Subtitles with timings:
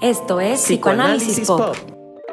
[0.00, 1.76] Esto es Psicoanálisis, Pop.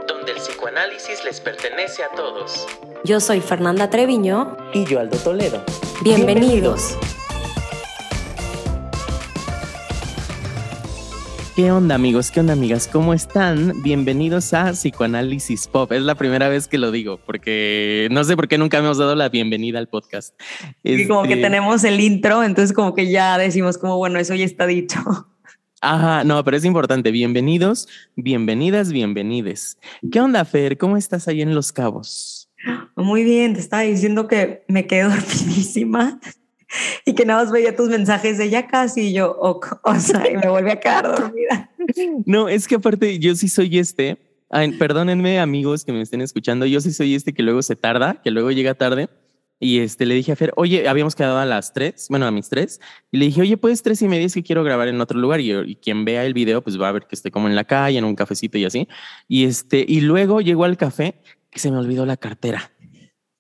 [0.08, 2.67] donde el psicoanálisis les pertenece a todos.
[3.03, 4.55] Yo soy Fernanda Treviño.
[4.73, 5.63] Y yo, Aldo Toledo.
[6.04, 6.96] Bienvenidos.
[11.55, 12.31] ¿Qué onda amigos?
[12.31, 12.88] ¿Qué onda amigas?
[12.91, 13.82] ¿Cómo están?
[13.82, 15.92] Bienvenidos a Psicoanálisis Pop.
[15.94, 19.16] Es la primera vez que lo digo porque no sé por qué nunca hemos dado
[19.16, 20.40] la bienvenida al podcast.
[20.84, 24.36] Y como que Este, tenemos el intro, entonces como que ya decimos como, bueno, eso
[24.36, 25.00] ya está dicho.
[25.88, 27.12] Ajá, no, pero es importante.
[27.12, 29.78] Bienvenidos, bienvenidas, bienvenides.
[30.12, 30.80] ¿Qué onda, Fer?
[30.80, 32.50] ¿Cómo estás ahí en Los Cabos?
[32.96, 36.20] Muy bien, te estaba diciendo que me quedé dormidísima
[37.06, 40.28] y que nada más veía tus mensajes de ya casi y yo, ok, o sea,
[40.28, 41.70] y me volví a quedar dormida.
[42.26, 44.17] No, es que aparte yo sí soy este.
[44.50, 46.66] Ay, perdónenme, amigos que me estén escuchando.
[46.66, 49.08] Yo sí soy este que luego se tarda, que luego llega tarde.
[49.59, 52.50] Y este le dije a Fer, oye, habíamos quedado a las tres, bueno, a mis
[52.50, 52.82] tres.
[53.12, 55.40] Y le dije, oye, pues tres y media es que quiero grabar en otro lugar.
[55.40, 57.98] Y, quien vea el video, pues va a ver que estoy como en la calle,
[57.98, 58.88] en un cafecito y así.
[59.28, 62.72] Y este, y luego llegó al café que se me olvidó la cartera.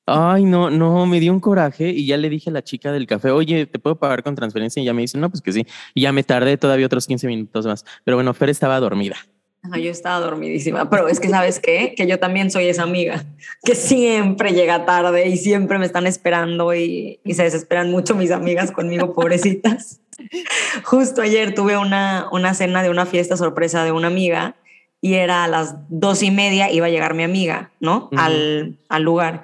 [0.07, 3.07] Ay, no, no, me dio un coraje y ya le dije a la chica del
[3.07, 4.81] café, oye, ¿te puedo pagar con transferencia?
[4.81, 5.65] Y ya me dice, no, pues que sí.
[5.95, 7.83] Y ya me tardé todavía otros 15 minutos más.
[8.03, 9.17] Pero bueno, Fer estaba dormida.
[9.65, 13.25] Ajá, Yo estaba dormidísima, pero es que sabes qué, que yo también soy esa amiga
[13.63, 18.31] que siempre llega tarde y siempre me están esperando y, y se desesperan mucho mis
[18.31, 20.01] amigas conmigo, pobrecitas.
[20.83, 24.55] Justo ayer tuve una, una cena de una fiesta sorpresa de una amiga
[25.01, 28.09] y era a las dos y media iba a llegar mi amiga, ¿no?
[28.17, 29.43] Al, al lugar.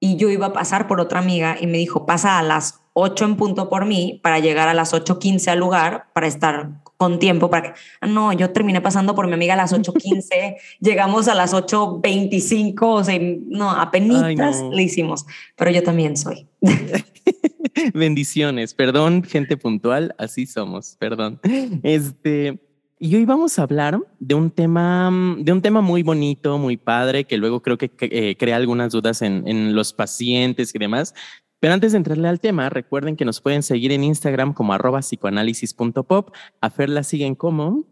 [0.00, 3.24] Y yo iba a pasar por otra amiga y me dijo, pasa a las 8
[3.24, 7.48] en punto por mí para llegar a las 8.15 al lugar para estar con tiempo
[7.48, 11.34] para que, ah, no, yo terminé pasando por mi amiga a las 8.15, llegamos a
[11.34, 14.72] las 8.25, o sea, no, apenas no.
[14.72, 15.24] le hicimos,
[15.56, 16.46] pero yo también soy.
[17.94, 21.40] Bendiciones, perdón, gente puntual, así somos, perdón.
[21.84, 22.58] Este,
[22.98, 27.24] y hoy vamos a hablar de un tema, de un tema muy bonito, muy padre,
[27.24, 31.14] que luego creo que eh, crea algunas dudas en, en los pacientes y demás.
[31.60, 35.00] Pero antes de entrarle al tema, recuerden que nos pueden seguir en Instagram como arroba
[35.00, 36.30] psicoanálisis.pop.
[36.60, 37.84] A Fer la siguen como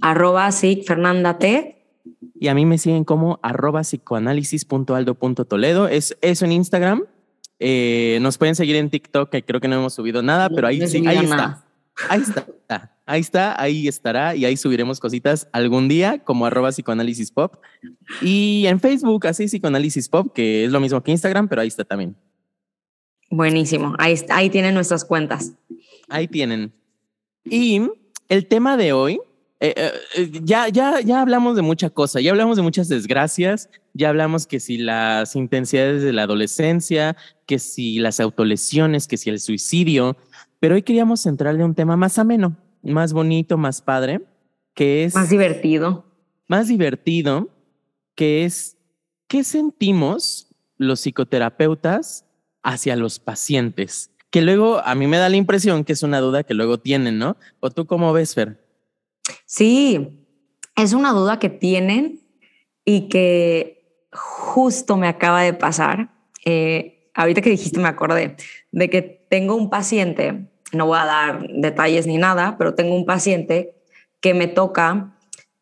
[0.00, 1.84] Arroba sí, Fernanda T.
[2.38, 5.88] y a mí me siguen como arroba psicoanálisis.aldo.toledo.
[5.88, 7.04] Es eso en Instagram.
[7.58, 10.78] Eh, nos pueden seguir en TikTok, que creo que no hemos subido nada, pero ahí,
[10.78, 11.66] No sí, ahí está.
[12.08, 12.46] Ahí está,
[13.04, 17.56] ahí está, ahí estará y ahí subiremos cositas algún día como arroba psicoanálisis pop
[18.22, 21.84] y en Facebook así psicoanálisis pop que es lo mismo que Instagram pero ahí está
[21.84, 22.16] también.
[23.30, 25.52] Buenísimo, ahí, ahí tienen nuestras cuentas.
[26.08, 26.72] Ahí tienen.
[27.44, 27.80] Y
[28.28, 29.20] el tema de hoy,
[29.60, 33.70] eh, eh, eh, ya, ya, ya hablamos de mucha cosa, ya hablamos de muchas desgracias,
[33.94, 39.30] ya hablamos que si las intensidades de la adolescencia, que si las autolesiones, que si
[39.30, 40.16] el suicidio,
[40.58, 44.20] pero hoy queríamos centrarle un tema más ameno, más bonito, más padre,
[44.74, 46.04] que es Más divertido.
[46.48, 47.48] más divertido,
[48.14, 48.76] que es
[49.28, 50.48] qué sentimos
[50.78, 52.24] los psicoterapeutas
[52.62, 54.10] hacia los pacientes.
[54.30, 57.18] Que luego a mí me da la impresión que es una duda que luego tienen,
[57.18, 57.36] ¿no?
[57.58, 58.64] ¿O tú cómo ves, Fer?
[59.46, 60.26] Sí,
[60.76, 62.20] es una duda que tienen
[62.84, 66.10] y que justo me acaba de pasar.
[66.44, 68.36] Eh, ahorita que dijiste me acordé
[68.72, 73.04] de que tengo un paciente, no voy a dar detalles ni nada, pero tengo un
[73.04, 73.82] paciente
[74.20, 75.16] que me toca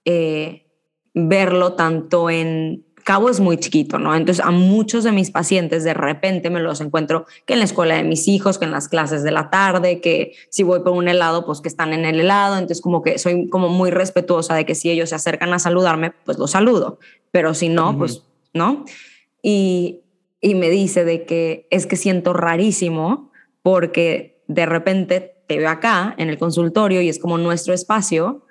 [0.04, 0.66] eh,
[1.14, 2.86] verlo tanto en...
[3.08, 4.14] Cabo es muy chiquito, ¿no?
[4.14, 7.94] Entonces a muchos de mis pacientes de repente me los encuentro que en la escuela
[7.94, 11.08] de mis hijos, que en las clases de la tarde, que si voy por un
[11.08, 12.56] helado, pues que están en el helado.
[12.56, 16.12] Entonces como que soy como muy respetuosa de que si ellos se acercan a saludarme,
[16.26, 16.98] pues los saludo.
[17.30, 17.98] Pero si no, Ujú.
[18.00, 18.84] pues no.
[19.42, 20.02] Y,
[20.42, 23.32] y me dice de que es que siento rarísimo
[23.62, 28.44] porque de repente te veo acá en el consultorio y es como nuestro espacio,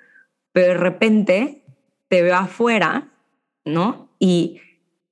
[0.50, 1.62] pero de repente
[2.08, 3.12] te veo afuera,
[3.64, 4.07] ¿no?
[4.18, 4.60] Y,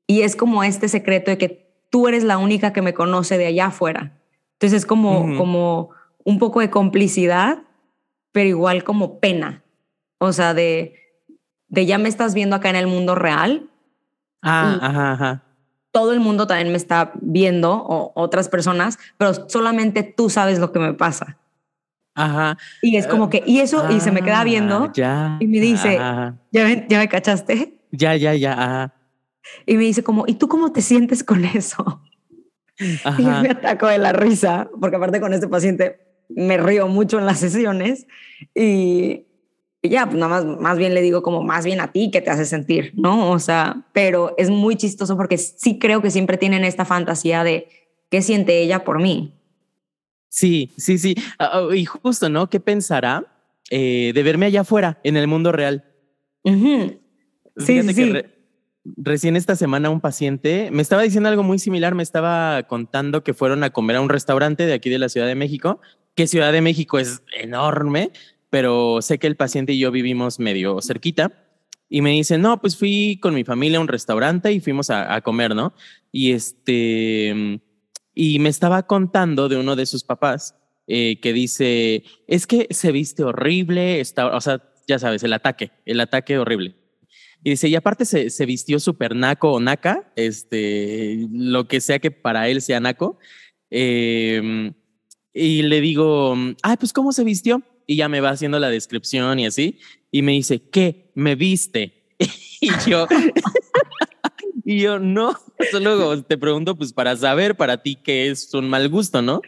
[0.07, 3.47] y es como este secreto de que tú eres la única que me conoce de
[3.47, 4.19] allá afuera.
[4.55, 5.37] Entonces es como, Ujú.
[5.37, 5.91] como
[6.25, 7.59] un poco de complicidad,
[8.33, 9.63] pero igual como pena.
[10.19, 10.95] O sea, de,
[11.69, 13.71] de ya me estás viendo acá en el mundo real,
[14.43, 15.43] Ah, ajá, ajá.
[15.91, 20.71] todo el mundo también me está viendo o otras personas, pero solamente tú sabes lo
[20.71, 21.39] que me pasa.
[22.15, 22.57] Ajá.
[22.81, 25.37] Y es como que, y eso, y se me queda Ah, viendo Ya.
[25.41, 26.37] y me dice- Ajá.
[26.53, 27.79] ¿ya, ven- ya me cachaste?
[27.91, 28.53] Ya, ya, ya.
[28.53, 28.95] Ajá.
[29.67, 32.03] Y me dice como, ¿y tú cómo te sientes con eso?
[32.79, 33.43] Y yo Ajá.
[33.43, 35.99] me ataco de la risa, porque aparte con este paciente
[36.29, 38.07] me río mucho en las sesiones
[38.55, 39.27] y,
[39.81, 42.21] y ya, pues nada más, más bien le digo como más bien a ti que
[42.21, 43.31] te hace sentir, ¿no?
[43.31, 47.69] O sea, pero es muy chistoso porque sí creo que siempre tienen esta fantasía de
[48.11, 49.33] qué siente ella por mí.
[50.29, 51.15] Sí, sí, sí.
[51.39, 52.51] Ah, y justo, ¿no?
[52.51, 53.25] ¿Qué pensará
[53.71, 55.85] eh, de verme allá afuera, en el mundo real?
[56.45, 57.01] Ujú.
[57.57, 58.36] Sí, Fíjate sí, que re-
[58.97, 63.35] recién esta semana un paciente me estaba diciendo algo muy similar, me estaba contando que
[63.35, 65.81] fueron a comer a un restaurante de aquí de la Ciudad de México,
[66.15, 68.11] que Ciudad de México es enorme,
[68.51, 71.33] pero sé que el paciente y yo vivimos medio cerquita.
[71.89, 75.15] Y me dice, no, pues fui con mi familia a un restaurante y fuimos a,
[75.15, 75.73] a comer, ¿no?
[76.11, 77.61] Y este,
[78.13, 80.57] y me estaba contando de uno de sus papás
[80.89, 85.73] eh, que dice, es que se viste horrible, está, o sea, ya sabes, el ataque,
[85.85, 86.77] el ataque horrible.
[87.45, 91.99] Y dice, y aparte se, se vistió súper naco o naca, este, lo que sea
[91.99, 93.19] que para él sea naco.
[93.71, 94.73] Eh,
[95.33, 97.63] y le digo, ay, pues ¿cómo se vistió?
[97.87, 99.79] Y ya me va haciendo la descripción y así.
[100.11, 101.13] Y me dice, ¿qué?
[101.15, 102.15] ¿Me viste?
[102.61, 103.07] y yo,
[104.65, 105.39] y yo, no,
[105.71, 109.43] solo te pregunto, pues para saber para ti qué es un mal gusto, ¿no?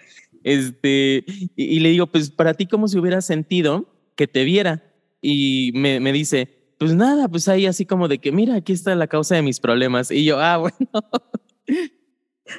[0.45, 1.25] Este,
[1.57, 4.93] y, y le digo, pues para ti, ¿cómo se hubiera sentido que te viera?
[5.23, 8.95] Y me, me dice, pues nada, pues ahí así como de que, mira, aquí está
[8.95, 10.11] la causa de mis problemas.
[10.11, 10.75] Y yo, ah, bueno,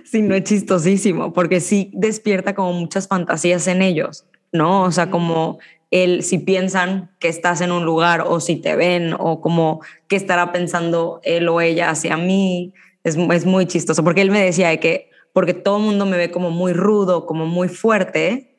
[0.04, 4.84] Sí, no es chistosísimo, porque sí despierta como muchas fantasías en ellos, ¿no?
[4.84, 5.60] O sea, como
[5.92, 10.16] el si piensan que estás en un lugar o si te ven o como qué
[10.16, 12.74] estará pensando él o ella hacia mí,
[13.04, 16.18] es, es muy chistoso, porque él me decía de que, porque todo el mundo me
[16.18, 18.56] ve como muy rudo, como muy fuerte,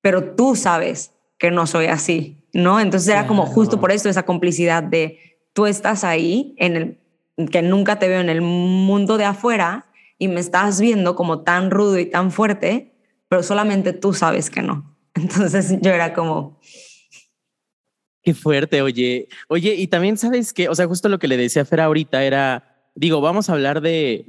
[0.00, 2.80] pero tú sabes que no soy así, ¿no?
[2.80, 6.98] Entonces era como justo por esto esa complicidad de tú estás ahí en
[7.36, 9.86] el que nunca te veo en el mundo de afuera
[10.18, 12.94] y me estás viendo como tan rudo y tan fuerte,
[13.28, 14.96] pero solamente tú sabes que no.
[15.14, 16.60] Entonces yo era como,
[18.22, 19.28] Qué fuerte, oye.
[19.48, 22.24] Oye, y también sabes que, o sea, justo lo que le decía a Fer ahorita
[22.24, 24.24] era, digo, vamos a hablar de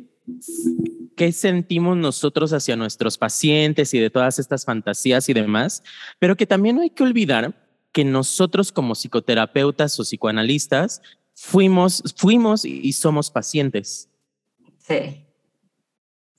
[1.16, 5.82] qué sentimos nosotros hacia nuestros pacientes y de todas estas fantasías y demás,
[6.20, 7.65] pero que también no hay que olvidar
[7.96, 11.02] que nosotros como psicoterapeutas o psicoanalistas
[11.34, 14.10] fuimos, fuimos y somos pacientes.
[14.80, 15.22] sí.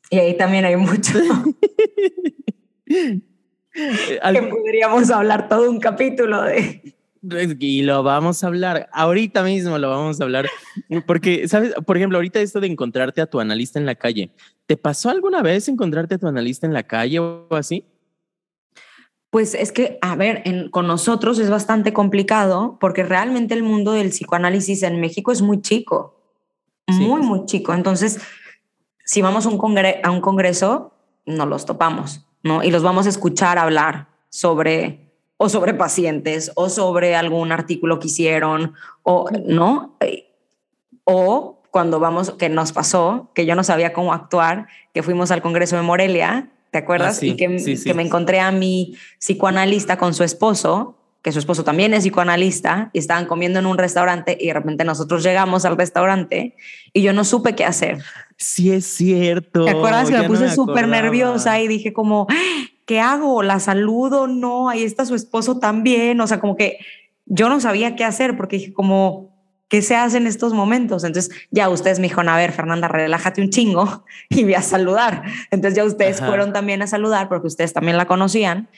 [0.08, 1.18] Y ahí también hay mucho
[2.86, 3.20] que
[4.50, 6.94] podríamos hablar todo un capítulo de...
[7.58, 10.46] Y lo vamos a hablar, ahorita mismo lo vamos a hablar,
[11.06, 11.74] porque, ¿sabes?
[11.86, 14.30] Por ejemplo, ahorita esto de encontrarte a tu analista en la calle,
[14.66, 17.84] ¿te pasó alguna vez encontrarte a tu analista en la calle o así?
[19.36, 23.92] Pues es que, a ver, en- con nosotros es bastante complicado porque realmente el mundo
[23.92, 26.14] del psicoanálisis en México es muy chico,
[26.88, 27.04] Sí.
[27.06, 27.74] muy, muy chico.
[27.74, 28.18] Entonces,
[29.04, 30.94] si vamos a un, congre- a un congreso,
[31.26, 32.62] nos los topamos, ¿no?
[32.64, 38.06] Y los vamos a escuchar hablar sobre, o sobre pacientes, o sobre algún artículo que
[38.06, 38.72] hicieron,
[39.02, 39.98] o, ¿no?
[41.04, 45.42] O cuando vamos, que nos pasó, que yo no sabía cómo actuar, que fuimos al
[45.42, 47.16] Congreso de Morelia, ¿te acuerdas?
[47.16, 47.84] Ah, sí, y que, sí, sí.
[47.84, 52.90] que me encontré a mi psicoanalista con su esposo, que su esposo también es psicoanalista,
[52.92, 56.54] y estaban comiendo en un restaurante y de repente nosotros llegamos al restaurante
[56.92, 58.02] y yo no supe qué hacer.
[58.36, 59.64] Sí, es cierto.
[59.64, 61.02] ¿Te acuerdas que me no puse súper acordaba.
[61.02, 62.26] nerviosa y dije como,
[62.84, 63.42] ¿qué hago?
[63.42, 64.26] ¿La saludo?
[64.26, 66.20] No, ahí está su esposo también.
[66.20, 66.76] O sea, como que
[67.24, 69.35] yo no sabía qué hacer porque dije como,
[69.68, 71.04] ¿qué se hace en estos momentos?
[71.04, 75.22] Entonces ya ustedes me dijeron, a ver, Fernanda, relájate un chingo y voy a saludar.
[75.50, 76.28] Entonces ya ustedes Ajá.
[76.28, 78.68] fueron también a saludar porque ustedes también la conocían.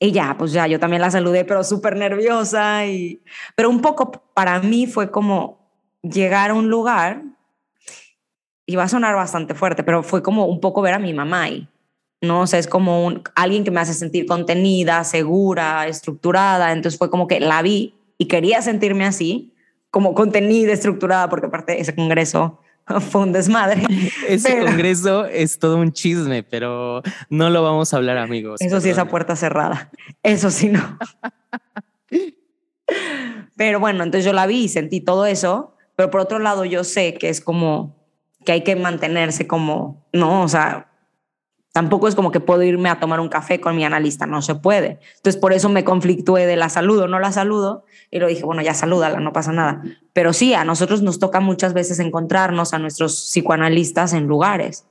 [0.00, 2.84] Y ya, pues ya, yo también la saludé, pero súper nerviosa.
[2.86, 3.22] Y...
[3.54, 5.64] Pero un poco para mí fue como
[6.02, 7.22] llegar a un lugar
[8.66, 11.42] y va a sonar bastante fuerte, pero fue como un poco ver a mi mamá
[11.42, 11.68] ahí,
[12.20, 12.40] ¿no?
[12.40, 17.10] O sea, es como un, alguien que me hace sentir contenida, segura, estructurada, entonces fue
[17.10, 19.53] como que la vi y quería sentirme así,
[19.94, 22.58] como contenida, estructurada, porque aparte ese congreso
[23.12, 23.84] fue un desmadre.
[24.28, 28.60] Ese Pero- congreso es todo un chisme, pero no lo vamos a hablar, amigos.
[28.60, 29.10] Eso sí, esa perdón.
[29.12, 29.92] puerta cerrada.
[30.24, 30.98] Eso sí, no.
[33.56, 36.82] Pero bueno, entonces yo la vi y sentí todo eso, pero por otro lado yo
[36.82, 37.96] sé que es como
[38.44, 40.88] que hay que mantenerse como, no, o sea,
[41.74, 44.54] tampoco es como que puedo irme a tomar un café con mi analista, no se
[44.54, 45.00] puede.
[45.16, 48.62] Entonces por eso me conflictué de la saludo, no la saludo, y lo dije, bueno,
[48.62, 49.82] ya salúdala, no pasa nada.
[50.12, 54.86] Pero sí, a nosotros nos toca muchas veces encontrarnos a nuestros psicoanalistas en lugares.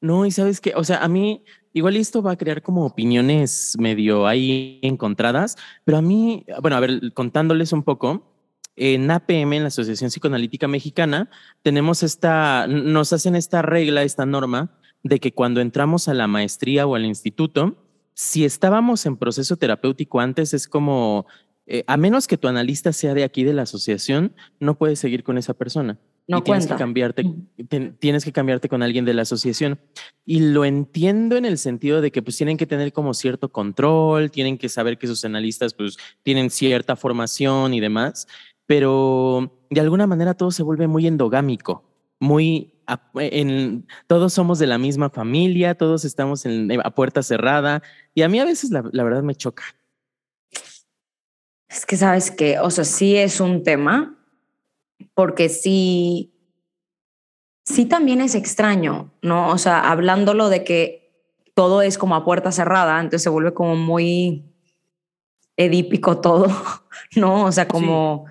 [0.00, 1.44] No, y sabes que, o sea, a mí
[1.74, 6.80] igual esto va a crear como opiniones medio ahí encontradas, pero a mí, bueno, a
[6.80, 8.32] ver, contándoles un poco,
[8.74, 11.28] en APM, en la Asociación Psicoanalítica Mexicana,
[11.60, 16.86] tenemos esta, nos hacen esta regla, esta norma de que cuando entramos a la maestría
[16.86, 17.76] o al instituto,
[18.14, 21.26] si estábamos en proceso terapéutico antes, es como,
[21.66, 25.22] eh, a menos que tu analista sea de aquí de la asociación, no puedes seguir
[25.22, 25.98] con esa persona
[26.28, 26.84] No y tienes que cuenta.
[26.84, 27.24] cambiarte,
[27.98, 29.78] tienes que cambiarte con alguien de la asociación.
[30.24, 34.30] Y lo entiendo en el sentido de que pues tienen que tener como cierto control,
[34.30, 38.26] tienen que saber que sus analistas pues tienen cierta formación y demás.
[38.66, 41.84] pero de alguna manera todo se vuelve muy endogámico,
[42.20, 42.72] muy
[43.14, 47.82] en, todos somos de la misma familia, todos estamos en, a puerta cerrada
[48.14, 49.64] y a mí a veces la, la verdad me choca.
[51.68, 54.16] Es que sabes que, o sea, sí es un tema,
[55.14, 56.32] porque sí,
[57.64, 59.50] sí también es extraño, ¿no?
[59.50, 61.06] O sea, hablándolo de que
[61.54, 64.44] todo es como a puerta cerrada, entonces se vuelve como muy
[65.56, 66.46] edípico todo,
[67.16, 67.44] ¿no?
[67.44, 68.26] O sea, como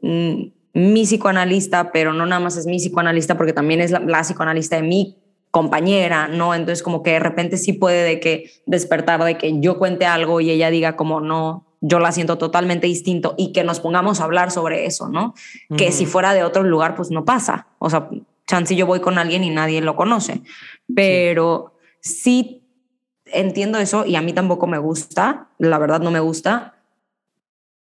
[0.00, 0.44] mm,
[0.76, 4.76] mi psicoanalista, pero no nada más es mi psicoanalista porque también es la, la, psicoanalista
[4.76, 5.16] de mi
[5.50, 6.54] compañera, ¿no?
[6.54, 10.42] Entonces como que de repente sí puede de que despertar de que yo cuente algo
[10.42, 14.24] y ella diga como no, yo la siento totalmente distinto y que nos pongamos a
[14.24, 15.32] hablar sobre eso, ¿no?
[15.78, 17.68] Que si fuera de otro lugar, pues no pasa.
[17.78, 18.10] O sea,
[18.46, 20.42] chance yo voy con alguien y nadie lo conoce,
[20.94, 22.62] pero sí
[23.24, 26.75] entiendo eso y a mí tampoco me gusta, la verdad no me gusta,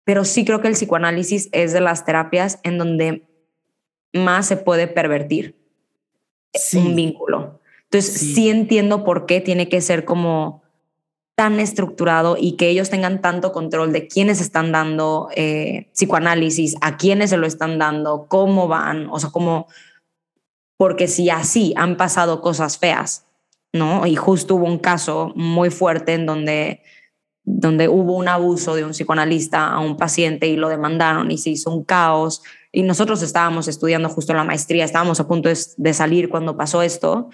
[0.07, 3.27] pero sí creo que el psicoanálisis es de las terapias en donde
[4.13, 5.57] más se puede pervertir
[6.75, 7.59] un vínculo.
[7.83, 8.49] Entonces sí.
[8.49, 10.63] entiendo por qué tiene que ser como
[11.35, 16.95] tan estructurado y que ellos tengan tanto control de quiénes están dando eh, psicoanálisis, a
[16.95, 19.67] quiénes se lo están dando, cómo van, o sea, cómo,
[20.77, 23.25] porque si así han pasado cosas feas,
[23.73, 24.07] ¿no?
[24.07, 26.81] Y justo hubo un caso muy fuerte en donde,
[27.49, 31.51] donde hubo un abuso de un psicoanalista a un paciente y lo demandaron y se
[31.51, 32.43] hizo un caos.
[32.73, 37.29] Y nosotros estábamos estudiando justo la maestría, estábamos a punto de, salir cuando pasó esto.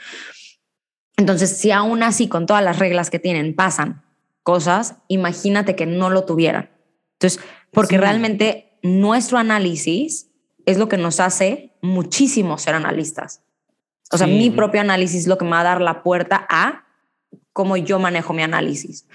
[1.17, 4.03] Entonces, si aún así, con todas las reglas que tienen, pasan
[4.43, 6.69] cosas, imagínate que no lo tuvieran.
[7.13, 8.01] Entonces, porque sí.
[8.01, 10.29] realmente nuestro análisis
[10.67, 13.41] es lo que nos hace muchísimo ser analistas.
[14.11, 14.33] O sea, sí.
[14.33, 16.85] mi propio análisis es lo que me va a dar la puerta a
[17.51, 19.07] cómo yo manejo mi análisis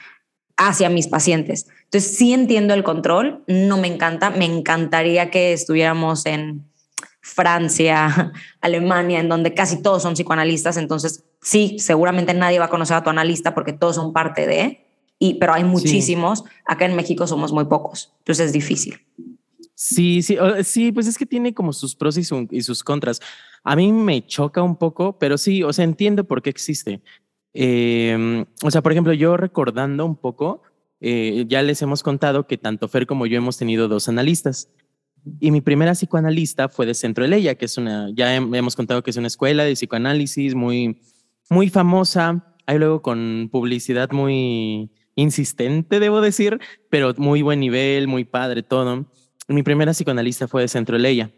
[0.58, 1.68] hacia mis pacientes.
[1.84, 6.68] Entonces, sí entiendo el control, no me encanta, me encantaría que estuviéramos en
[7.22, 12.96] Francia, Alemania, en donde casi todos son psicoanalistas, entonces sí, seguramente nadie va a conocer
[12.96, 14.84] a tu analista porque todos son parte de,
[15.20, 16.44] y, pero hay muchísimos, sí.
[16.66, 19.00] acá en México somos muy pocos, entonces es difícil.
[19.74, 23.20] Sí, sí, sí, pues es que tiene como sus pros y, su, y sus contras.
[23.62, 27.00] A mí me choca un poco, pero sí, o sea, entiendo por qué existe.
[27.54, 30.62] Eh, o sea, por ejemplo, yo recordando un poco,
[31.00, 34.70] eh, ya les hemos contado que tanto Fer como yo hemos tenido dos analistas.
[35.40, 39.10] Y mi primera psicoanalista fue de Centro Eleya, que es una, ya hemos contado que
[39.10, 41.00] es una escuela de psicoanálisis muy,
[41.50, 42.54] muy famosa.
[42.66, 49.10] Hay luego con publicidad muy insistente, debo decir, pero muy buen nivel, muy padre, todo.
[49.48, 51.30] Mi primera psicoanalista fue de Centro Eleya.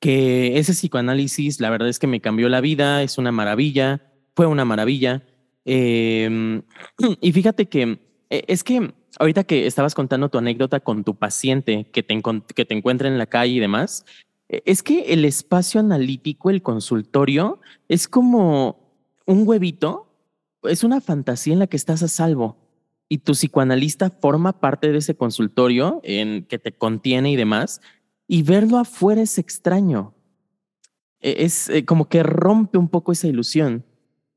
[0.00, 4.02] Que ese psicoanálisis, la verdad es que me cambió la vida, es una maravilla,
[4.36, 5.24] fue una maravilla.
[5.64, 6.62] Eh,
[7.20, 12.02] y fíjate que es que ahorita que estabas contando tu anécdota con tu paciente que
[12.02, 12.22] te,
[12.54, 14.04] que te encuentra en la calle y demás,
[14.48, 18.92] e, es que el espacio analítico, el consultorio, es como
[19.26, 20.06] un huevito,
[20.62, 22.56] es una fantasía en la que estás a salvo
[23.08, 27.80] y tu psicoanalista forma parte de ese consultorio en que te contiene y demás,
[28.26, 30.14] y verlo afuera es extraño.
[31.20, 33.84] E, es eh, como que rompe un poco esa ilusión.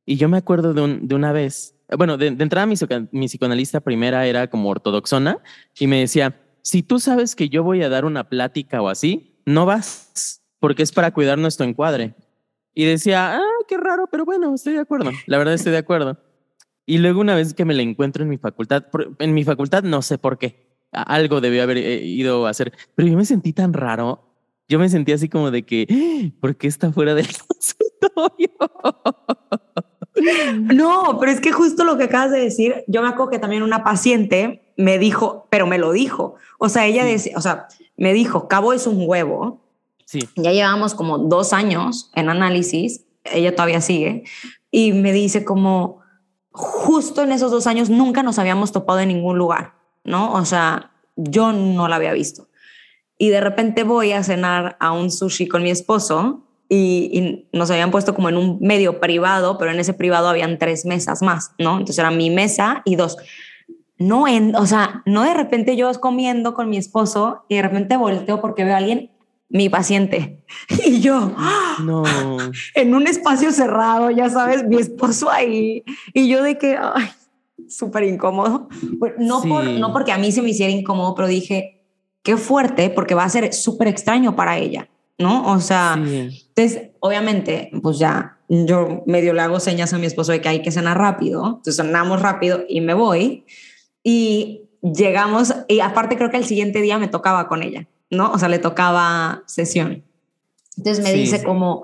[0.10, 2.74] Y yo me acuerdo de, un, de una vez bueno, de, de entrada mi,
[3.12, 5.38] mi, psicoanalista primera era como ortodoxona
[5.78, 9.40] y me decía, si tú sabes que yo voy a dar una plática o así,
[9.46, 12.16] no vas, porque es para cuidar nuestro encuadre.
[12.74, 15.12] Y decía, ah, qué raro, pero bueno, estoy de acuerdo.
[15.28, 16.18] La verdad estoy de acuerdo.
[16.88, 18.86] Y luego una vez que me la encuentro en mi facultad,
[19.20, 23.08] en mi facultad no sé por qué, algo debió haber eh, ido a hacer, pero
[23.08, 24.26] yo me sentí tan raro.
[24.68, 26.32] Yo me sentí así como de que.
[26.40, 28.52] ¿por qué está fuera del consultorio?
[30.74, 33.64] No, pero es que justo lo que acabas de decir, yo me acuerdo que también
[33.64, 36.36] una paciente me dijo, pero me lo dijo.
[36.58, 39.62] O sea, ella decía, o sea, me dijo, Cabo es un huevo.
[40.06, 40.28] Sí.
[40.36, 44.24] Ya llevamos como dos años en análisis, ella todavía sigue,
[44.72, 46.00] y me dice como,
[46.52, 50.34] justo en esos dos años nunca nos habíamos topado en ningún lugar, ¿no?
[50.34, 52.48] O sea, yo no la había visto.
[53.18, 57.10] Y de repente voy a cenar a un sushi con mi esposo y,
[57.52, 60.86] y, nos habían puesto como en un medio privado, pero en ese privado habían tres
[60.86, 61.72] mesas más, ¿no?
[61.74, 63.18] Entonces era mi mesa y dos.
[63.98, 67.98] No, en, o sea, no de repente yo comiendo con mi esposo y de repente
[67.98, 69.12] volteo porque veo a alguien,
[69.50, 70.44] mi paciente,
[70.86, 71.36] y yo,
[71.84, 72.04] no.
[72.76, 75.84] en un espacio cerrado, ya sabes, mi esposo ahí,
[76.14, 77.10] y yo de que, ay,
[77.68, 78.70] súper incómodo.
[79.18, 79.50] No, sí.
[79.50, 81.84] por, no porque a mí se me hiciera incómodo, pero dije,
[82.24, 84.88] qué fuerte, porque va a ser súper extraño para ella.
[85.20, 85.52] ¿No?
[85.52, 86.46] O sea, sí.
[86.56, 90.62] entonces, obviamente, pues ya yo medio le hago señas a mi esposo de que hay
[90.64, 93.46] que cenar rápido, entonces cenamos rápido y me voy
[94.04, 97.88] y llegamos, y aparte creo que el siguiente día me tocaba con ella.
[98.12, 98.32] ¿no?
[98.32, 100.04] O sea, le tocaba sesión.
[100.78, 101.46] Entonces me Sí, dice sí.
[101.46, 101.84] como,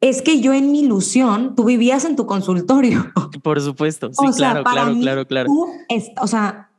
[0.00, 3.12] es que yo en mi ilusión, tú vivías en tu consultorio.
[3.44, 4.08] Por supuesto.
[4.12, 5.48] Sí, o sea, claro, para claro, mí, claro, claro.
[5.88, 6.70] Es- o sea,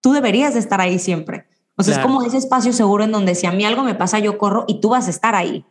[0.00, 1.47] tú deberías de estar ahí siempre.
[1.78, 2.08] O sea, Claro.
[2.08, 4.64] es como ese espacio seguro en donde si a mí algo me pasa, yo corro
[4.68, 5.64] y tú vas a estar ahí.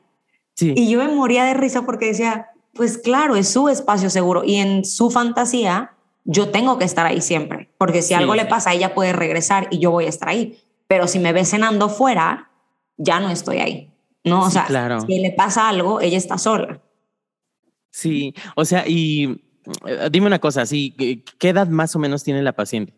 [0.56, 0.74] Sí.
[0.76, 4.56] Y yo me moría de risa porque decía, pues claro, es su espacio seguro y
[4.56, 5.92] en su fantasía
[6.24, 8.14] yo tengo que estar ahí siempre, porque si Sí.
[8.16, 10.60] algo le pasa, ella puede regresar y yo voy a estar ahí.
[10.88, 12.50] Pero si me ve cenando fuera,
[12.98, 13.92] ya no estoy ahí.
[14.24, 15.02] No, o Sí, sea, claro.
[15.02, 16.82] si le pasa algo, ella está sola.
[17.92, 19.42] Sí, o sea, y
[19.86, 22.94] eh, dime una cosa, sí, ¿qué qué edad más o menos tiene la paciente?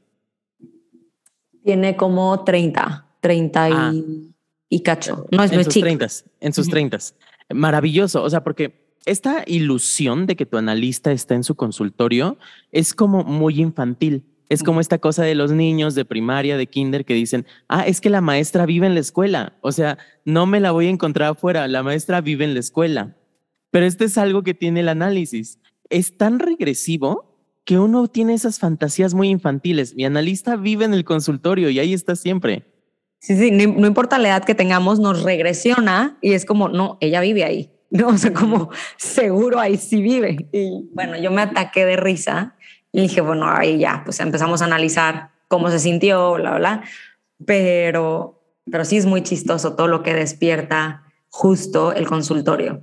[1.70, 3.94] Tiene como 30, 30 y, Ah.
[4.70, 5.28] y cacho.
[5.32, 6.72] No es en muy sus treintas, en sus Ujú.
[6.72, 7.14] treintas.
[7.54, 12.40] Maravilloso, o sea, porque esta ilusión de que tu analista está en su consultorio
[12.72, 14.24] es como muy infantil.
[14.50, 18.02] Es como esta cosa de los niños de primaria, de kinder, que dicen, ah, es
[18.02, 19.54] que la maestra vive en la escuela.
[19.62, 23.16] O sea, no me la voy a encontrar afuera, la maestra vive en la escuela.
[23.70, 25.60] Pero este es algo que tiene el análisis.
[25.92, 27.29] Es tan regresivo
[27.70, 29.94] que uno tiene esas fantasías muy infantiles.
[29.94, 32.66] Mi analista vive en el consultorio y ahí está siempre.
[33.20, 36.98] Sí, sí, no, no importa la edad que tengamos, nos regresiona y es como, no,
[37.00, 37.72] ella vive ahí.
[37.92, 40.50] No, o sea, como seguro ahí sí vive.
[40.52, 42.56] Y bueno, yo me ataqué de risa
[42.92, 46.84] y dije, bueno, ahí ya, pues empezamos a analizar cómo se sintió, bla, bla.
[47.46, 52.82] Pero, pero sí es muy chistoso todo lo que despierta justo el consultorio.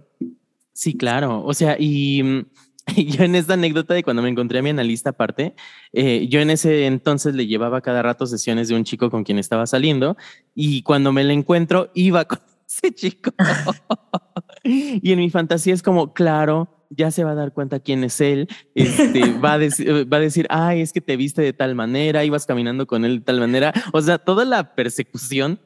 [0.73, 1.43] Sí, claro.
[1.45, 2.66] O sea, y, mm, y
[2.97, 5.55] yo en esta anécdota de cuando me encontré a mi analista aparte,
[5.93, 9.39] eh, yo en ese entonces le llevaba cada rato sesiones de un chico con quien
[9.39, 10.17] estaba saliendo
[10.55, 13.33] y cuando me la encuentro iba con ese chico.
[14.65, 18.21] y en mi fantasía es como, claro, ya se va a dar cuenta quién es
[18.21, 21.75] él, este, va, a decir, va a decir, ay, es que te viste de tal
[21.75, 23.73] manera, ibas caminando con él de tal manera.
[23.93, 25.59] O sea, toda la persecución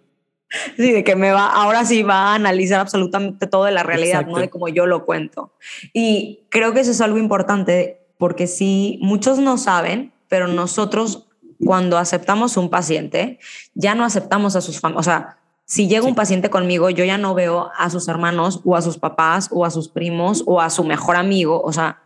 [0.76, 4.22] Sí, de que me va, ahora sí va a analizar absolutamente todo de la realidad,
[4.22, 4.32] Exacto.
[4.32, 4.40] ¿no?
[4.40, 5.52] De como yo lo cuento.
[5.92, 11.26] Y creo que eso es algo importante porque sí, muchos no saben, pero nosotros
[11.64, 13.38] cuando aceptamos un paciente,
[13.74, 15.00] ya no aceptamos a sus familias.
[15.00, 16.08] O sea, si llega Sí.
[16.08, 19.64] un paciente conmigo, yo ya no veo a sus hermanos o a sus papás o
[19.64, 21.60] a sus primos o a su mejor amigo.
[21.62, 22.02] O sea,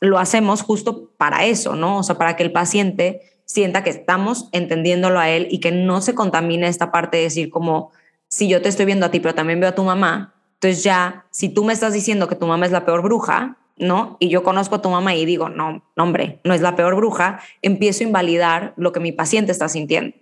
[0.00, 1.98] lo hacemos justo para eso, ¿no?
[1.98, 6.00] O sea, para que el paciente sienta que estamos entendiéndolo a él y que no
[6.02, 7.90] se contamine esta parte de decir como,
[8.28, 11.26] si yo te estoy viendo a ti, pero también veo a tu mamá, entonces ya,
[11.32, 14.16] si tú me estás diciendo que tu mamá es la peor bruja, ¿no?
[14.20, 16.94] Y yo conozco a tu mamá y digo, no, no hombre, no es la peor
[16.94, 20.16] bruja, empiezo a invalidar lo que mi paciente está sintiendo.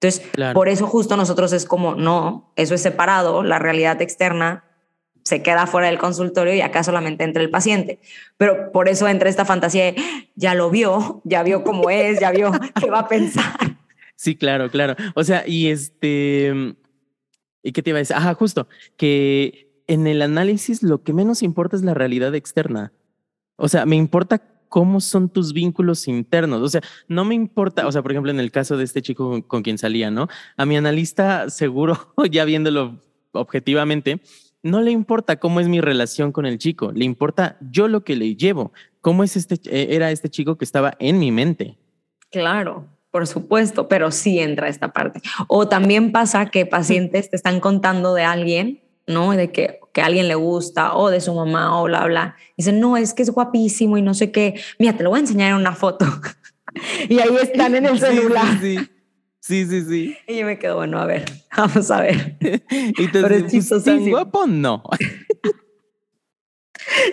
[0.00, 0.54] Entonces, Claro.
[0.54, 4.64] por eso justo nosotros es como, no, eso es separado, la realidad externa
[5.30, 8.00] se queda fuera del consultorio y acá solamente entra el paciente.
[8.36, 9.96] Pero por eso entra esta fantasía de,
[10.34, 13.54] ya lo vio, ya vio cómo es, ya vio qué va a pensar.
[14.16, 14.96] Sí, claro, claro.
[15.14, 16.74] O sea, y este,
[17.62, 18.16] ¿y qué te iba a decir?
[18.16, 18.66] Ajá, justo,
[18.96, 22.92] que en el análisis lo que menos importa es la realidad externa.
[23.54, 26.60] O sea, me importa cómo son tus vínculos internos.
[26.60, 29.30] O sea, no me importa, o sea, por ejemplo, en el caso de este chico
[29.30, 30.26] con, con quien salía, ¿no?
[30.56, 33.00] A mi analista, seguro, ya viéndolo
[33.32, 34.20] objetivamente,
[34.62, 38.16] no le importa cómo es mi relación con el chico, le importa yo lo que
[38.16, 41.78] le llevo, cómo es este, eh, era este chico que estaba en mi mente.
[42.30, 45.20] Claro, por supuesto, pero sí entra esta parte.
[45.48, 49.32] O también pasa que pacientes te están contando de alguien, ¿no?
[49.32, 52.36] De que, que a alguien le gusta o de su mamá o bla, bla.
[52.56, 54.60] Dicen, no, es que es guapísimo y no sé qué.
[54.78, 56.06] Mira, te lo voy a enseñar en una foto.
[57.08, 58.46] y ahí están en el celular.
[58.60, 58.90] Sí, sí, sí,
[59.40, 59.66] sí.
[59.66, 60.16] sí.
[60.26, 61.24] Y yo me quedo, bueno, a ver,
[61.56, 62.36] vamos a ver.
[62.70, 64.82] Y te Pero es pues, tan guapo, no.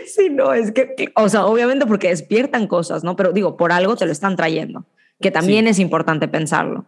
[0.05, 3.15] Sí, no, es que, o sea, obviamente porque despiertan cosas, ¿no?
[3.15, 4.85] Pero digo, por algo te lo están trayendo,
[5.19, 5.71] que también Sí.
[5.71, 6.85] es importante pensarlo.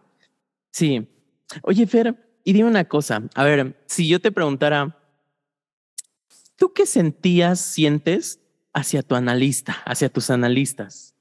[0.72, 1.06] Sí.
[1.62, 3.22] Oye, Fer, y dime una cosa.
[3.34, 4.96] A ver, si yo te preguntara,
[6.56, 8.40] ¿tú qué sentías, sientes
[8.72, 11.14] hacia tu analista, hacia tus analistas?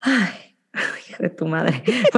[0.00, 0.45] Ay,
[1.16, 1.82] hija de tu madre.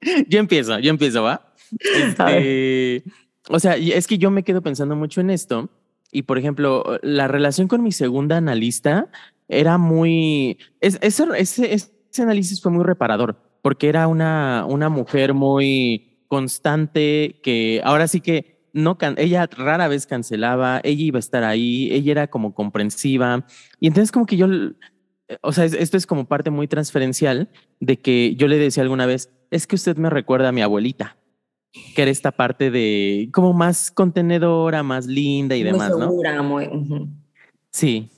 [0.28, 1.52] Yo empiezo, yo empiezo, ¿va?
[1.96, 3.02] Este,
[3.48, 5.70] o sea, es que yo me quedo pensando mucho en esto.
[6.12, 9.08] Y por ejemplo, la relación con mi segunda analista
[9.48, 10.58] era muy.
[10.80, 17.40] es- ese, ese, ese análisis fue muy reparador, porque era una, una mujer muy constante
[17.42, 22.12] que ahora sí que no ella rara vez cancelaba, ella iba a estar ahí, ella
[22.12, 23.46] era como comprensiva.
[23.80, 24.46] Y entonces, como que yo.
[25.42, 27.48] O sea, es- esto es como parte muy transferencial
[27.80, 31.16] de que yo le decía alguna vez, es que usted me recuerda a mi abuelita,
[31.94, 36.08] que era esta parte de como más contenedora, más linda y Muy demás, ¿no?
[36.08, 36.66] segura, muy.
[36.66, 37.08] ujú.
[37.70, 38.10] Sí.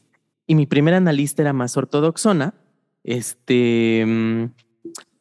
[0.47, 2.55] Y mi primera analista era más ortodoxona,
[3.05, 4.45] este, mm,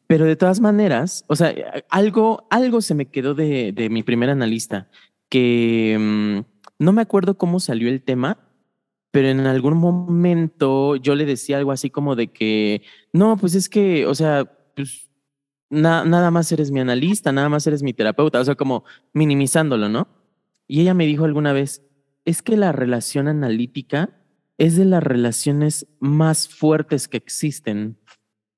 [0.07, 1.51] Pero de todas maneras, o sea,
[1.89, 4.87] algo, algo se me quedó de, de mi primer analista,
[5.29, 6.39] que mm,
[6.83, 8.37] no me acuerdo cómo salió el tema,
[9.15, 12.81] pero en algún momento yo le decía algo así como de que,
[13.13, 14.43] no, pues es que, o sea,
[14.75, 15.09] pues
[15.69, 20.09] nada más eres mi analista, nada más eres mi terapeuta, o sea, como minimizándolo, ¿no?
[20.67, 21.81] Y ella me dijo alguna vez,
[22.25, 24.09] es que la relación analítica
[24.57, 27.97] es de las relaciones más fuertes que existen.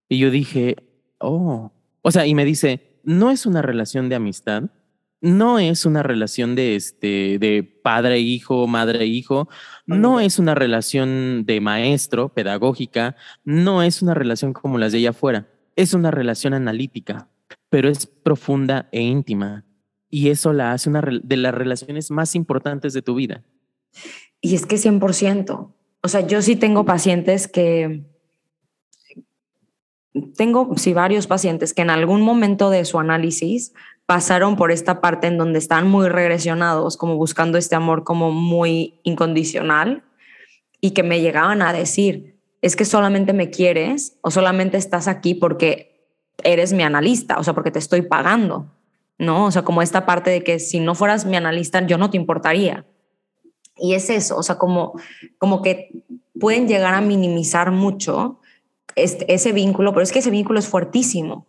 [0.09, 0.75] Y yo dije,
[1.19, 4.71] oh, o sea, y me dice, no es una relación de amistad,
[5.21, 9.49] no es una relación de este de padre hijo, madre hijo,
[9.85, 15.09] no es una relación de maestro pedagógica, no es una relación como las de ella
[15.11, 17.29] afuera, es una relación analítica,
[17.69, 19.65] pero es profunda e íntima.
[20.09, 23.43] Y eso la hace una de las relaciones más importantes de tu vida.
[24.39, 28.05] Y es que 100%, o sea, yo sí tengo pacientes que
[30.35, 33.73] tengo sí varios pacientes que en algún momento de su análisis
[34.07, 38.99] pasaron por esta parte en donde están muy regresionados, como buscando este amor como muy
[39.03, 40.03] incondicional
[40.79, 45.35] y que me llegaban a decir, es que solamente me quieres o solamente estás aquí
[45.35, 46.09] porque
[46.43, 48.71] eres mi analista, o sea, porque te estoy pagando,
[49.17, 49.45] ¿no?
[49.45, 52.17] O sea, como esta parte de que si no fueras mi analista, yo no te
[52.17, 52.85] importaría.
[53.75, 54.93] Y es eso, o sea, como,
[55.37, 55.91] como que
[56.39, 58.39] pueden llegar a minimizar mucho
[58.95, 61.45] este, ese vínculo, pero es que ese vínculo es fuertísimo,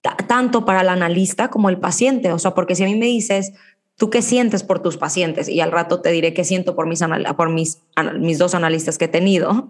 [0.00, 2.32] tanto para el analista como el paciente.
[2.32, 3.52] O sea, porque si a mí me dices,
[3.96, 5.48] ¿tú qué sientes por tus pacientes?
[5.48, 7.00] Y al rato te diré qué siento por mis,
[7.36, 7.82] por mis,
[8.18, 9.68] mis dos analistas que he tenido.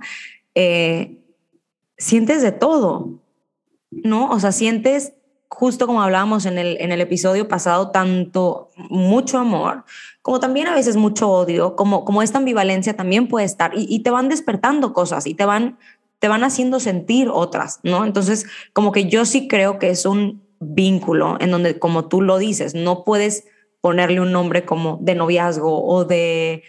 [0.54, 1.18] Eh,
[1.98, 3.20] sientes de todo,
[3.90, 4.30] ¿no?
[4.30, 5.14] O sea, sientes
[5.50, 9.84] justo como hablábamos en el, en el episodio pasado, tanto mucho amor,
[10.22, 14.00] como también a veces mucho odio, como, como esta ambivalencia también puede estar y, y
[14.04, 15.76] te van despertando cosas y te van
[16.20, 18.04] te van haciendo sentir otras, ¿no?
[18.04, 22.38] Entonces, como que yo sí creo que es un vínculo en donde, como tú lo
[22.38, 23.44] dices, no puedes
[23.80, 26.62] ponerle un nombre como de noviazgo o de,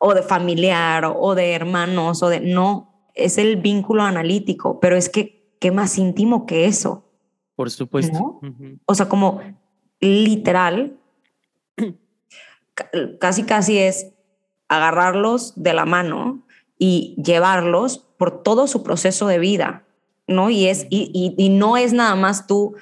[0.00, 5.10] o de familiar o de hermanos o de, no, es el vínculo analítico, pero es
[5.10, 7.04] que, ¿qué más íntimo que eso?
[7.54, 8.40] Por supuesto.
[8.86, 9.40] O sea, como
[10.00, 10.98] literal,
[13.20, 14.12] casi casi es
[14.68, 16.46] agarrarlos de la mano
[16.78, 19.84] y llevarlos por todo su proceso de vida,
[20.26, 20.50] ¿no?
[20.50, 22.74] Y, es, y, no es nada más tú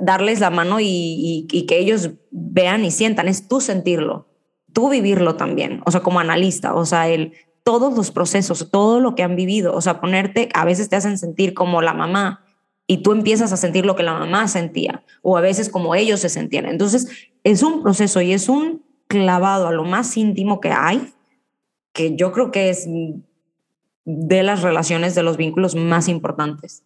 [0.00, 4.26] darles la mano y, y, que ellos vean y sientan, es tú sentirlo,
[4.72, 7.32] tú vivirlo también, o sea, como analista, o sea, el,
[7.64, 11.18] todos los procesos, todo lo que han vivido, o sea, ponerte, a veces te hacen
[11.18, 12.44] sentir como la mamá
[12.86, 16.20] y tú empiezas a sentir lo que la mamá sentía, o a veces como ellos
[16.20, 16.66] se sentían.
[16.66, 17.08] Entonces,
[17.42, 21.12] es un proceso y es un clavado a lo más íntimo que hay,
[21.92, 22.86] que yo creo que es
[24.04, 26.84] de las relaciones, de los vínculos más importantes.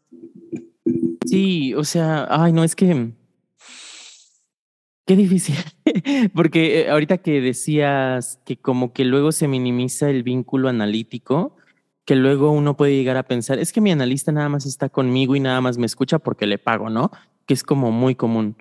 [1.26, 3.12] Sí, o sea, ay, no, es que...
[5.06, 5.56] Qué difícil,
[6.34, 11.56] porque eh, ahorita que decías que como que luego se minimiza el vínculo analítico,
[12.04, 15.34] que luego uno puede llegar a pensar, es que mi analista nada más está conmigo
[15.34, 17.10] y nada más me escucha porque le pago, ¿no?
[17.46, 18.56] Que es como muy común.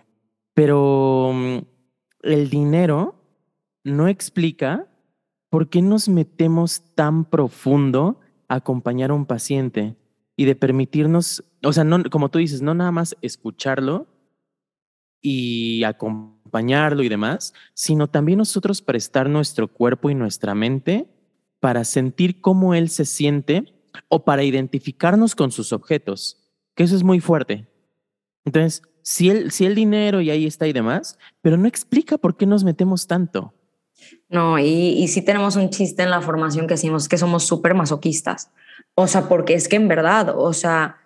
[0.53, 1.57] Pero mm,
[2.23, 3.15] el dinero
[3.83, 4.87] no explica
[5.49, 9.95] por qué nos metemos tan profundo acompañar a un paciente
[10.35, 14.07] y de permitirnos, o sea, no, como tú dices, no nada más escucharlo
[15.21, 21.09] y acompañarlo y demás, sino también nosotros prestar nuestro cuerpo y nuestra mente
[21.59, 23.73] para sentir cómo él se siente
[24.09, 26.37] o para identificarnos con sus objetos,
[26.75, 27.67] que eso es muy fuerte.
[28.45, 32.37] Entonces, si el, si el dinero y ahí está y demás, pero no explica por
[32.37, 33.53] qué nos metemos tanto.
[34.29, 37.73] No, y, y sí tenemos un chiste en la formación que decimos que somos súper
[37.73, 38.51] masoquistas.
[38.95, 40.97] O sea, porque es que en verdad, o sea,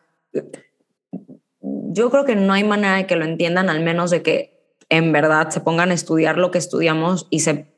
[1.61, 5.11] yo creo que no hay manera de que lo entiendan, al menos de que en
[5.11, 7.71] verdad se pongan a estudiar lo que estudiamos y se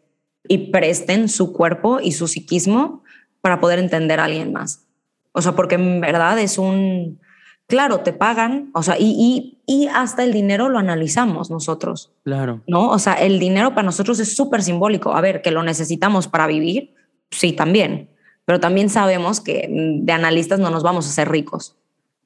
[0.47, 3.04] y presten su cuerpo y su psiquismo
[3.41, 4.86] para poder entender a alguien más.
[5.32, 7.19] O sea, porque en verdad es un,
[7.67, 12.12] claro, te pagan, o sea, y, y, hasta el dinero lo analizamos nosotros.
[12.23, 12.62] Claro.
[12.67, 12.89] ¿No?
[12.89, 15.15] O sea, el dinero para nosotros es súper simbólico.
[15.15, 16.93] A ver, que lo necesitamos para vivir,
[17.32, 18.10] sí, también.
[18.45, 21.78] Pero también sabemos que de analistas no nos vamos a hacer ricos.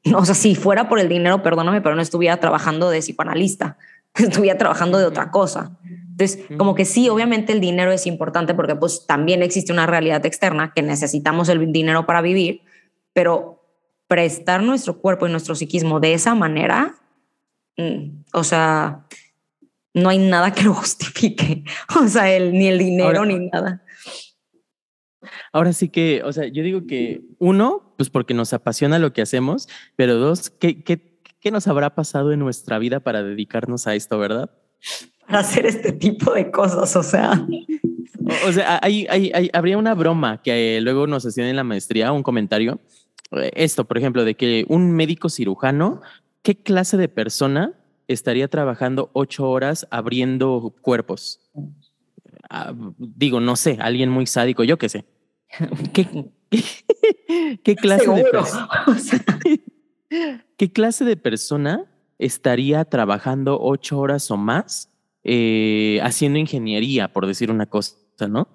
[0.16, 3.78] O sea, si fuera por el dinero, perdóname, pero no estuviera trabajando de psicoanalista,
[4.16, 5.78] estuviera trabajando de otra cosa.
[5.84, 10.26] Entonces, como que sí, obviamente el dinero es importante porque pues también existe una realidad
[10.26, 12.62] externa que necesitamos el dinero para vivir,
[13.14, 13.57] pero
[14.08, 16.96] prestar nuestro cuerpo y nuestro psiquismo de esa manera,
[17.78, 19.06] mm, o sea,
[19.94, 21.64] no hay nada que lo justifique.
[22.00, 23.84] O sea, el, ni el dinero ni nada.
[25.52, 29.22] Ahora sí que, o sea, yo digo que uno, pues porque nos apasiona lo que
[29.22, 33.96] hacemos, pero dos, qué, qué, ¿qué nos habrá pasado en nuestra vida para dedicarnos a
[33.96, 34.52] esto, verdad?
[35.26, 37.46] Para hacer este tipo de cosas, o sea.
[38.46, 42.24] O, sea, hay, hay, habría una broma que luego nos hacían en la maestría, un
[42.24, 42.80] comentario.
[43.32, 46.02] Eh, esto, por ejemplo, de que un médico cirujano,
[46.42, 47.74] ¿qué clase de persona
[48.08, 51.40] estaría trabajando ocho horas abriendo cuerpos?
[52.50, 55.06] Ah, digo, no sé, alguien muy sádico, yo qué sé.
[55.94, 56.08] ¿Qué,
[57.64, 58.70] qué, clase de persona?
[60.58, 61.86] ¿Qué clase de persona
[62.18, 64.90] estaría trabajando ocho horas o más
[65.24, 67.98] eh, haciendo ingeniería, por decir una cosa,
[68.30, 68.48] ¿no?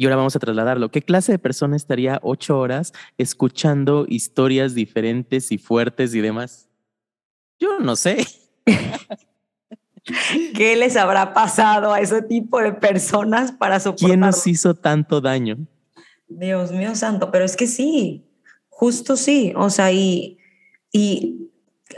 [0.00, 0.90] Y ahora vamos a trasladarlo.
[0.90, 6.70] ¿Qué clase de persona estaría ocho horas escuchando historias diferentes y fuertes y demás?
[7.58, 8.26] Yo no sé.
[10.56, 14.08] ¿Qué les habrá pasado a ese tipo de personas para soportar?
[14.08, 15.58] ¿Quién nos hizo tanto daño?
[16.28, 18.24] Dios mío santo, pero es que sí,
[18.70, 20.38] justo sí, o sea, y,
[20.90, 21.50] y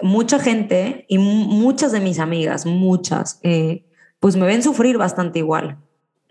[0.03, 3.85] mucha gente y muchas de mis amigas, muchas, eh,
[4.19, 5.79] pues me ven sufrir bastante igual,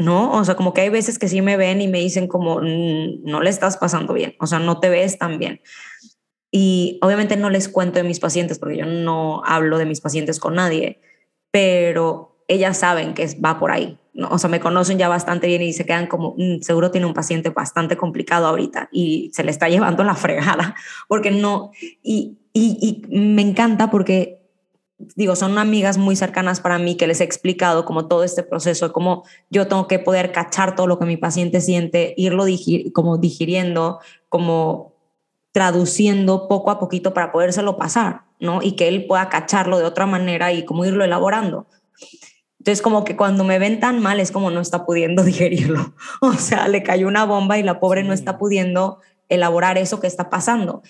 [0.02, 0.32] ¿no?
[0.34, 3.24] O sea, como que hay veces que sí me ven y me dicen como, mm,
[3.24, 5.62] no le estás pasando bien, o sea, no te ves tan bien.
[6.52, 10.40] Y obviamente no les cuento de mis pacientes porque yo no hablo de mis pacientes
[10.40, 11.00] con nadie,
[11.52, 13.98] pero ellas saben que va por ahí.
[14.14, 14.28] ¿no?
[14.30, 17.14] O sea, me conocen ya bastante bien y se quedan como, mm, seguro tiene un
[17.14, 20.76] paciente bastante complicado ahorita y se le está llevando la fregada,
[21.08, 21.72] porque no,
[22.04, 24.41] y, y, y me encanta porque,
[25.16, 28.92] digo, son amigas muy cercanas para mí que les he explicado como todo este proceso,
[28.92, 32.46] cómo yo tengo que poder cachar todo lo que mi paciente siente, irlo
[32.94, 34.94] como digiriendo, como
[35.52, 38.62] traduciendo poco a poquito para podérselo pasar, ¿no?
[38.62, 41.68] Y que él pueda cacharlo de otra manera y como irlo elaborando.
[42.60, 45.94] Entonces, como que cuando me ven tan mal es como no está pudiendo digerirlo.
[46.22, 50.08] O sea, le cayó una bomba y la pobre no está pudiendo elaborar eso que
[50.08, 50.84] está pasando.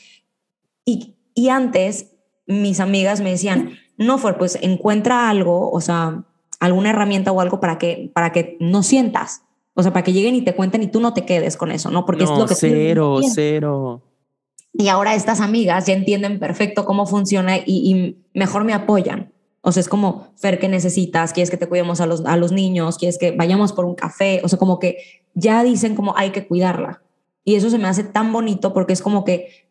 [0.83, 2.11] Y, y antes,
[2.45, 6.23] mis amigas me decían, no, fue pues encuentra algo, o sea,
[6.59, 9.43] alguna herramienta o algo para que, para que no sientas.
[9.73, 11.89] O sea, para que lleguen y te cuenten y tú no te quedes con eso,
[11.91, 12.05] ¿no?
[12.05, 14.01] Porque es lo que cero, cero.
[14.73, 19.31] Y ahora estas amigas ya entienden perfecto cómo funciona y, mejor me apoyan.
[19.61, 21.33] O sea, es como, Fer, ¿qué necesitas?
[21.33, 22.97] ¿Quieres que te cuidemos a los, a los niños?
[22.97, 24.41] ¿Quieres que vayamos por un café?
[24.43, 24.97] O sea, como que
[25.33, 27.01] ya dicen como hay que cuidarla.
[27.43, 29.67] Y eso se me hace tan bonito porque es como que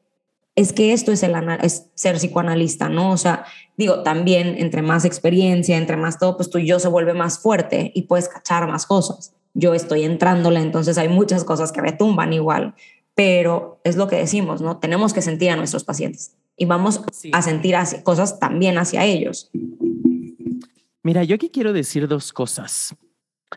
[0.60, 3.10] es que esto es, el, es ser psicoanalista, ¿no?
[3.10, 3.44] O sea,
[3.76, 7.38] digo, también entre más experiencia, entre más todo, pues tú y yo se vuelve más
[7.38, 9.34] fuerte y puedes cachar más cosas.
[9.54, 12.74] Yo estoy entrándole, entonces hay muchas cosas que retumban igual
[13.20, 14.78] pero es lo que decimos, ¿no?
[14.78, 19.50] Tenemos que sentir a nuestros pacientes y vamos a sentir cosas también hacia ellos.
[21.02, 22.96] Mira, yo aquí quiero decir dos cosas.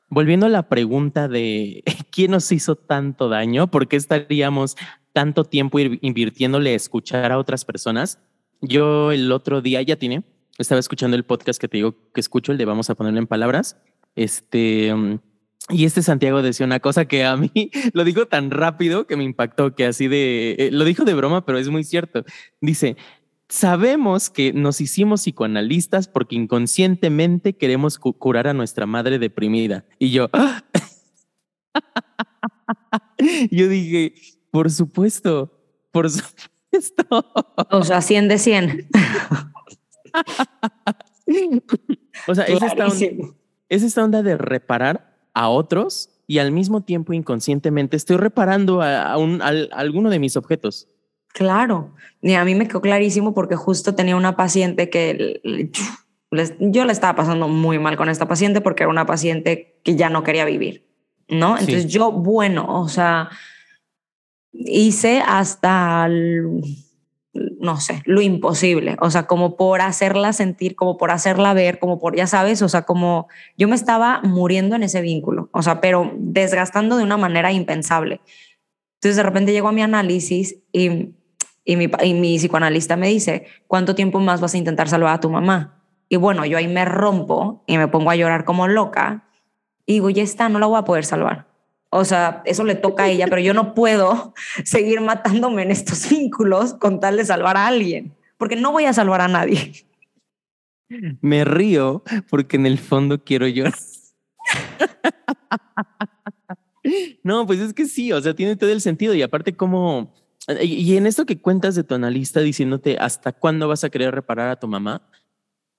[0.10, 4.76] Volviendo a la pregunta de quién nos hizo tanto daño, por qué estaríamos
[5.14, 8.20] tanto tiempo invirtiéndole a escuchar a otras personas.
[8.62, 10.24] Yo el otro día ya tiene,
[10.58, 13.28] estaba escuchando el podcast que te digo que escucho, el de vamos a ponerlo en
[13.28, 13.78] palabras.
[14.16, 14.94] Este,
[15.70, 17.52] y este Santiago decía una cosa que a mí
[17.94, 21.46] lo dijo tan rápido que me impactó, que así de, eh, lo dijo de broma,
[21.46, 22.26] pero es muy cierto.
[22.60, 22.98] Dice,
[23.48, 29.86] sabemos que nos hicimos psicoanalistas porque inconscientemente queremos curar a nuestra madre deprimida.
[30.00, 30.30] Y yo,
[33.52, 34.16] yo dije,
[34.54, 35.52] por supuesto,
[35.90, 37.26] por supuesto.
[37.72, 38.88] O sea, 100 de 100.
[42.28, 43.34] o sea, es esta, onda,
[43.70, 49.18] es esta onda de reparar a otros y al mismo tiempo inconscientemente estoy reparando a,
[49.18, 50.88] un, alguno de mis objetos.
[51.30, 55.72] Claro, y a mí me quedó clarísimo porque justo tenía una paciente que
[56.60, 60.12] yo le estaba pasando muy mal con esta paciente porque era una paciente que ya
[60.12, 60.86] no quería vivir,
[61.28, 61.58] ¿no?
[61.58, 63.32] Entonces yo, bueno, o sea,
[64.54, 66.08] hice hasta
[67.34, 71.98] no sé, lo imposible, o sea, como por hacerla sentir, como por hacerla ver, como
[71.98, 75.82] por, ya sabes, o sea, como yo me estaba muriendo en ese vínculo, o sea,
[75.82, 78.22] pero desgastando de una manera impensable.
[78.96, 81.16] Entonces de repente llego a mi análisis y,
[81.66, 85.20] y, mi, y mi psicoanalista me dice, ¿cuánto tiempo más vas a intentar salvar a
[85.20, 85.82] tu mamá?
[86.10, 89.28] Y bueno, yo ahí me rompo y me pongo a llorar como loca
[89.86, 91.53] y digo, ya está, no la voy a poder salvar.
[91.96, 94.34] O sea, eso le toca a ella, pero yo no puedo
[94.66, 98.94] seguir matándome en estos vínculos con tal de salvar a alguien, porque no voy a
[98.94, 99.86] salvar a nadie.
[101.22, 103.76] Me río porque en el fondo quiero llorar.
[107.24, 110.14] No, pues es que sí, o sea, tiene todo el sentido y aparte como,
[110.62, 114.50] y en esto que cuentas de tu analista diciéndote hasta cuándo vas a querer reparar
[114.50, 115.02] a tu mamá,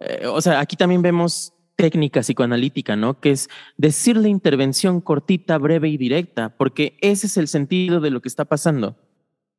[0.00, 3.20] eh, o sea, aquí también vemos técnica psicoanalítica, ¿no?
[3.20, 8.10] Que es decir la intervención cortita, breve y directa, porque ese es el sentido de
[8.10, 8.96] lo que está pasando.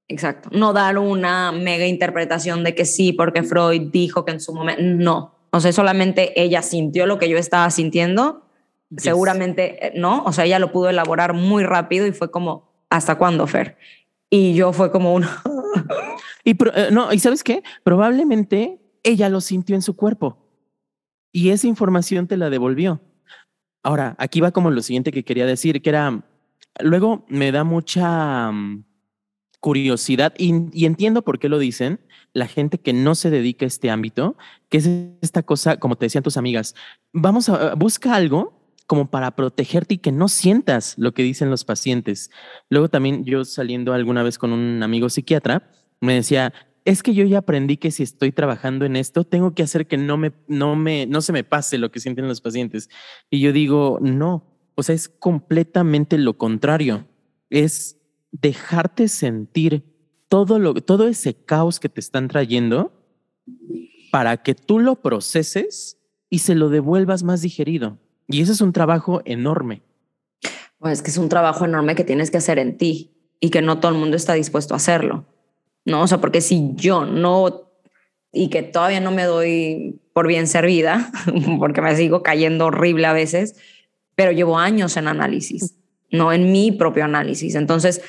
[0.08, 0.50] Exacto.
[0.52, 4.82] No dar una mega interpretación de que sí, porque Freud dijo que en su momento.
[4.84, 5.36] No.
[5.52, 8.44] O sea, solamente ella sintió lo que yo estaba sintiendo.
[8.98, 10.24] Seguramente eh, no.
[10.26, 13.78] O sea, ella lo pudo elaborar muy rápido y fue como, ¿hasta cuándo, Fer?
[14.30, 15.26] Y yo fue como un.
[16.44, 17.64] y eh, no, ¿y sabes qué?
[17.84, 20.45] Probablemente ella lo sintió en su cuerpo
[21.36, 23.02] y esa información te la devolvió.
[23.84, 26.24] Ahora, aquí va como lo siguiente que quería decir, que era,
[26.80, 28.86] luego me da mucha mm,
[29.60, 32.00] curiosidad y, entiendo por qué lo dicen
[32.32, 34.38] la gente que no se dedica a este ámbito,
[34.70, 34.90] que es
[35.22, 36.74] esta cosa, como te decían tus amigas,
[37.12, 41.66] vamos a, busca algo como para protegerte y que no sientas lo que dicen los
[41.66, 42.32] pacientes.
[42.70, 45.70] Luego también yo saliendo alguna vez con un amigo psiquiatra,
[46.00, 46.54] me decía,
[46.86, 49.98] es que yo ya aprendí que si estoy trabajando en esto, tengo que hacer que
[49.98, 52.90] no me, no me, no se me pase lo que sienten los pacientes.
[53.32, 57.08] Y yo digo, no, o sea, es completamente lo contrario.
[57.50, 57.98] Es
[58.32, 59.84] dejarte sentir
[60.30, 62.94] todo, lo, todo ese caos que te están trayendo
[64.12, 65.98] para que tú lo proceses
[66.30, 67.98] y se lo devuelvas más digerido.
[68.28, 69.82] Y ese es un trabajo enorme.
[70.78, 73.64] Pues es que es un trabajo enorme que tienes que hacer en ti y que
[73.64, 75.26] no todo el mundo está dispuesto a hacerlo.
[75.86, 77.66] No, o sea, porque si yo no
[78.36, 81.12] y que todavía no me doy por bien servida,
[81.60, 83.56] porque me sigo cayendo horrible a veces,
[84.16, 85.76] pero llevo años en análisis,
[86.12, 87.56] no en mi propio análisis.
[87.56, 88.02] Entonces,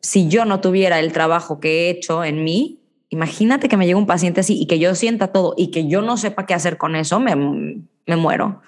[0.00, 3.96] si yo no tuviera el trabajo que he hecho en mí, imagínate que me llegue
[3.96, 6.76] un paciente así y que yo sienta todo y que yo no sepa qué hacer
[6.76, 8.62] con eso, me, me muero.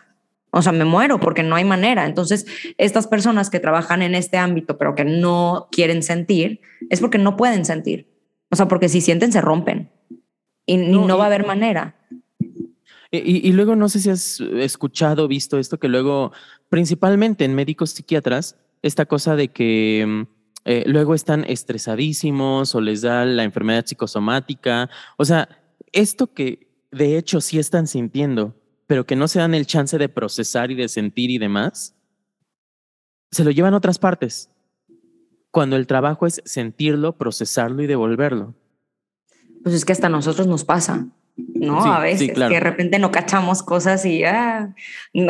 [0.50, 2.06] O sea, me muero porque no hay manera.
[2.06, 2.46] Entonces,
[2.78, 7.36] estas personas que trabajan en este ámbito, pero que no quieren sentir, es porque no
[7.36, 8.08] pueden sentir.
[8.50, 9.90] O sea, porque si sienten, se rompen.
[10.66, 11.96] Y no, va a haber manera.
[13.10, 16.32] Y, y, luego no sé si has escuchado, visto esto, que luego,
[16.68, 20.22] principalmente en médicos psiquiatras, esta cosa de que mm,
[20.64, 24.90] eh, luego están estresadísimos o les da la enfermedad psicosomática.
[25.16, 25.48] O sea,
[25.92, 28.54] esto que de hecho sí están sintiendo,
[28.86, 31.96] pero que no se dan el chance de procesar y de sentir y demás,
[33.30, 34.50] se lo llevan a otras partes.
[35.50, 38.54] Cuando el trabajo es sentirlo, procesarlo y devolverlo.
[39.62, 41.06] Pues es que hasta a nosotros nos pasa.
[41.54, 41.84] ¿no?
[41.84, 44.74] a veces, que de repente no cachamos cosas y ah,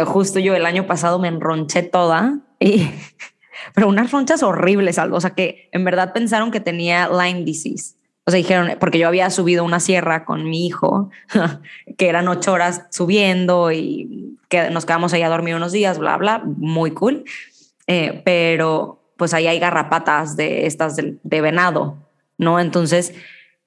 [0.06, 2.88] justo yo el año pasado me enronché toda y
[3.74, 7.94] pero unas ronchas horribles, algo, o sea, que en verdad pensaron que tenía Lyme disease.
[8.24, 11.10] O sea, dijeron, porque yo había subido una sierra con mi hijo,
[11.96, 16.16] que eran ocho horas subiendo y que nos quedamos ahí a dormir unos días, bla,
[16.18, 17.24] bla, muy cool.
[17.86, 21.98] Eh, pero pues ahí hay garrapatas de estas de, venado,
[22.38, 22.60] ¿no?
[22.60, 23.12] Entonces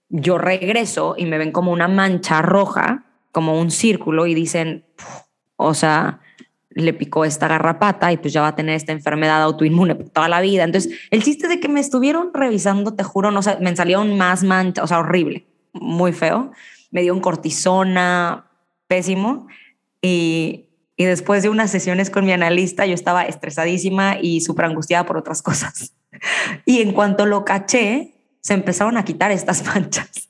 [0.08, 4.86] yo regreso y me ven como una mancha roja, como un círculo y dicen,
[5.58, 6.22] o sea,
[6.70, 10.40] le picó esta garrapata y pues ya va a tener esta enfermedad autoinmune toda la
[10.40, 10.64] vida.
[10.64, 14.44] Entonces, el chiste de que me estuvieron revisando, te juro, no sé, me salieron más
[14.44, 16.52] manchas, o sea, horrible, muy feo.
[16.92, 18.46] Me dio un cortisona,
[18.88, 19.48] pésimo.
[20.02, 20.71] Y,
[21.02, 25.18] y después de unas sesiones con mi analista, yo estaba estresadísima y súper angustiada por
[25.18, 25.96] otras cosas.
[26.64, 30.30] Y en cuanto lo caché, se empezaron a quitar estas manchas.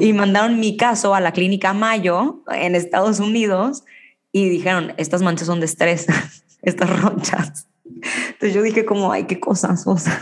[0.00, 3.84] Y mandaron mi caso a la clínica Mayo en Estados Unidos
[4.32, 6.06] y dijeron, estas manchas son de estrés,
[6.62, 7.68] estas ronchas.
[7.84, 10.20] Entonces yo dije como, ay, qué cosas, o sea.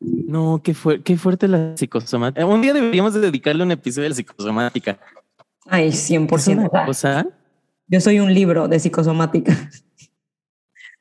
[0.00, 2.44] No, qué, qué fuerte la psicosomática.
[2.44, 4.98] Un día deberíamos dedicarle un episodio de la psicosomática.
[5.64, 6.88] Ay, 100%.
[6.88, 7.24] O sea,
[7.88, 9.70] yo soy un libro de psicosomática.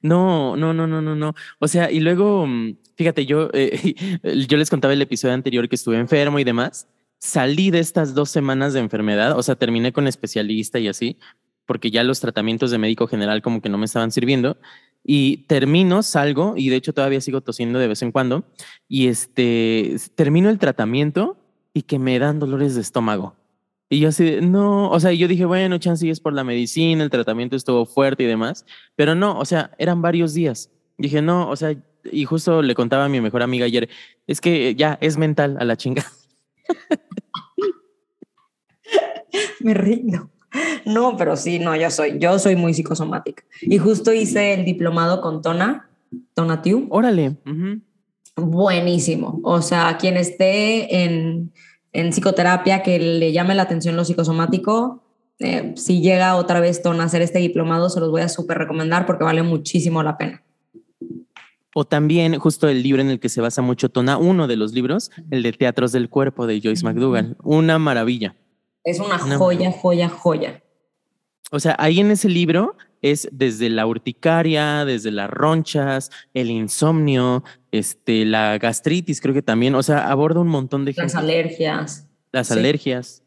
[0.02, 1.34] No, no, no, no, no, no.
[1.58, 3.96] O sea, y luego, mm, fíjate, yo, eh,
[4.48, 6.88] yo les contaba el episodio anterior que estuve enfermo y demás.
[7.18, 11.18] Salí de estas dos semanas de enfermedad, o sea, terminé con especialista y así,
[11.66, 14.58] porque ya los tratamientos de médico general como que no me estaban sirviendo.
[15.04, 18.44] Y termino, salgo, y de hecho todavía sigo tosiendo de vez en cuando,
[18.88, 21.36] y este, termino el tratamiento
[21.74, 23.36] y que me dan dolores de estómago.
[23.90, 27.10] Y yo así, no, o sea, yo dije, bueno, chance es por la medicina, el
[27.10, 30.72] tratamiento estuvo fuerte y demás, pero no, o sea, eran varios días.
[30.98, 31.76] Dije, no, o sea,
[32.12, 33.90] y justo le contaba a mi mejor amiga ayer,
[34.26, 36.04] es que ya es mental a la chinga.
[39.60, 40.30] me rindo.
[40.86, 43.44] No, pero sí, no, yo soy, yo soy muy psicosomática.
[43.62, 45.90] Y justo hice el diplomado con Tona,
[46.34, 46.88] Tona Tiu.
[46.90, 47.36] Órale.
[48.36, 49.40] Buenísimo.
[49.44, 51.52] O sea, quien esté en,
[52.00, 55.04] en, psicoterapia que le llame la atención lo psicosomático,
[55.40, 58.58] eh, si llega otra vez Tona a hacer este diplomado, se los voy a súper
[58.58, 60.44] recomendar porque vale muchísimo la pena.
[61.74, 64.72] O también justo el libro en el que se basa mucho Tona, uno de los
[64.72, 67.36] libros, el de Teatros del Cuerpo de Joyce McDougall.
[67.44, 68.36] Una maravilla.
[68.86, 70.64] Es una joya, joya, joya.
[71.52, 77.44] O sea, ahí en ese libro es desde la urticaria, desde las ronchas, el insomnio,
[77.78, 82.08] este, la gastritis, creo que también, o sea, aborda un montón de Las alergias.
[82.32, 82.54] Las Sí.
[82.54, 83.24] alergias.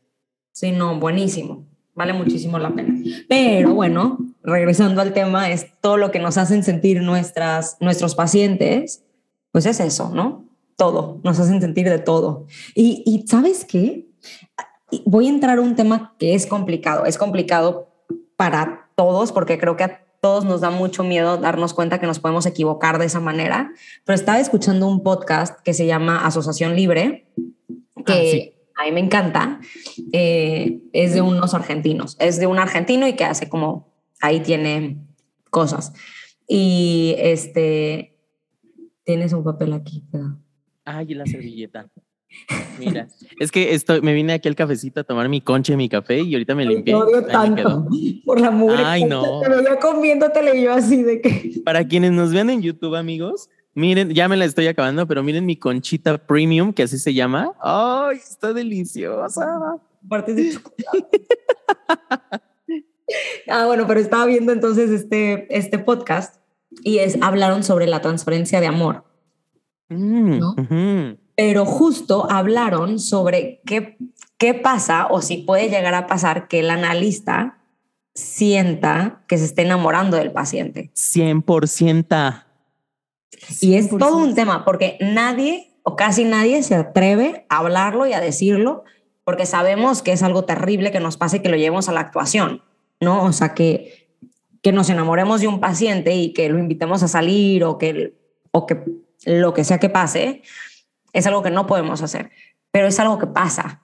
[0.52, 1.66] Sí, no, buenísimo.
[1.94, 2.94] Vale muchísimo la pena.
[3.28, 9.02] Pero bueno, regresando al tema, es todo lo que nos hacen sentir nuestras, nuestros pacientes,
[9.50, 10.44] pues es eso, ¿no?
[10.76, 12.46] Todo, nos hacen sentir de todo.
[12.74, 14.06] Y, y ¿sabes qué?
[15.04, 17.04] Voy a entrar a un tema que es complicado.
[17.04, 17.88] Es complicado
[18.36, 22.18] para todos porque creo que a todos nos da mucho miedo darnos cuenta que nos
[22.18, 23.72] podemos equivocar de esa manera.
[24.04, 27.28] Pero estaba escuchando un podcast que se llama Asociación Libre,
[28.04, 28.54] que Ah, sí.
[28.76, 29.60] a mí me encanta.
[30.12, 32.16] Eh, es de unos argentinos.
[32.18, 34.98] Es de un argentino y que hace como, ahí tiene
[35.50, 35.92] cosas.
[36.48, 38.16] Y este,
[39.04, 40.04] tienes un papel aquí.
[40.10, 40.38] pero-
[40.84, 41.88] Ay, y la servilleta.
[42.78, 43.08] Mira,
[43.40, 46.34] es que estoy, me vine aquí al cafecito a tomar mi conche, mi café y
[46.34, 46.94] ahorita me limpié.
[46.94, 47.86] Te odio tanto
[48.24, 48.82] por la mugre.
[48.84, 49.40] Ay, que no.
[49.40, 51.60] Te veía comiéndotele yo así de que...
[51.64, 55.46] Para quienes nos vean en YouTube, amigos, miren, ya me la estoy acabando, pero miren
[55.46, 57.52] mi conchita premium, que así se llama.
[57.60, 59.78] Ay, está deliciosa.
[60.08, 61.26] partes de chocolate.
[63.48, 66.36] ah, bueno, pero estaba viendo entonces este, este podcast
[66.82, 69.04] y es, hablaron sobre la transferencia de amor,
[69.90, 70.54] Mm, ¿No?
[71.38, 73.96] Pero justo hablaron sobre qué,
[74.38, 77.58] qué pasa o si puede llegar a pasar que el analista
[78.12, 80.90] sienta que se esté enamorando del paciente.
[80.96, 82.44] 100%.
[83.60, 84.22] Y es todo 100%.
[84.24, 88.82] un tema porque nadie o casi nadie se atreve a hablarlo y a decirlo
[89.22, 92.00] porque sabemos que es algo terrible que nos pase y que lo llevemos a la
[92.00, 92.64] actuación,
[93.00, 93.22] ¿no?
[93.22, 94.08] O sea, que,
[94.60, 98.14] que nos enamoremos de un paciente y que lo invitemos a salir o que,
[98.50, 98.82] o que
[99.24, 100.42] lo que sea que pase,
[101.18, 102.30] es algo que no podemos hacer,
[102.70, 103.82] pero es algo que pasa,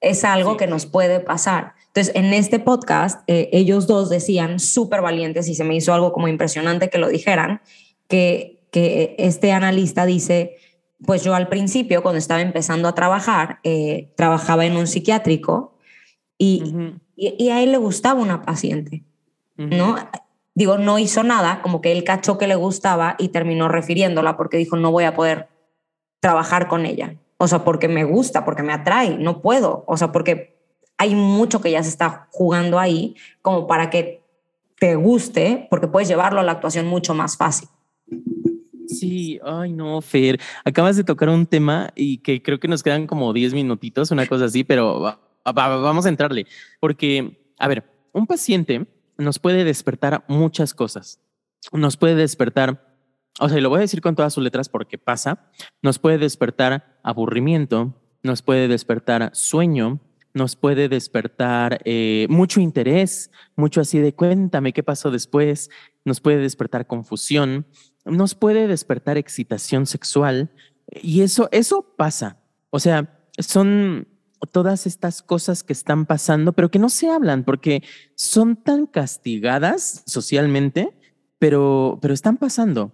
[0.00, 0.56] es algo Sí.
[0.58, 1.74] que nos puede pasar.
[1.88, 6.12] Entonces, en este podcast, eh, ellos dos decían, súper valientes, y se me hizo algo
[6.12, 7.60] como impresionante que lo dijeran,
[8.08, 10.56] que, que este analista dice,
[11.04, 15.76] pues yo al principio, cuando estaba empezando a trabajar, eh, trabajaba en un psiquiátrico
[16.38, 16.74] y,
[17.16, 19.04] y, y a él le gustaba una paciente.
[19.56, 19.96] ¿no?
[20.54, 24.56] Digo, no hizo nada, como que él cachó que le gustaba y terminó refiriéndola porque
[24.56, 25.48] dijo, no voy a poder
[26.20, 27.16] trabajar con ella.
[27.38, 29.84] O sea, porque me gusta, porque me atrae, no puedo.
[29.86, 30.58] O sea, porque
[30.98, 34.22] hay mucho que ya se está jugando ahí como para que
[34.78, 37.68] te guste, porque puedes llevarlo a la actuación mucho más fácil.
[38.86, 43.06] Sí, ay no, Fer, acabas de tocar un tema y que creo que nos quedan
[43.06, 46.46] como 10 minutitos, una cosa así, pero va- va- vamos a entrarle,
[46.80, 51.20] porque, a ver, un paciente nos puede despertar muchas cosas.
[51.72, 52.89] Nos puede despertar,
[53.38, 55.50] o sea, y lo voy a decir con todas sus letras porque pasa,
[55.82, 60.00] nos puede despertar aburrimiento, nos puede despertar sueño,
[60.34, 65.70] nos puede despertar eh, mucho interés, mucho así de cuéntame qué pasó después,
[66.04, 67.66] nos puede despertar confusión,
[68.04, 70.50] nos puede despertar excitación sexual
[70.90, 72.38] y eso, eso pasa.
[72.70, 74.08] O sea, son
[74.52, 77.82] todas estas cosas que están pasando, pero que no se hablan porque
[78.14, 80.96] son tan castigadas socialmente,
[81.38, 82.92] pero, pero están pasando.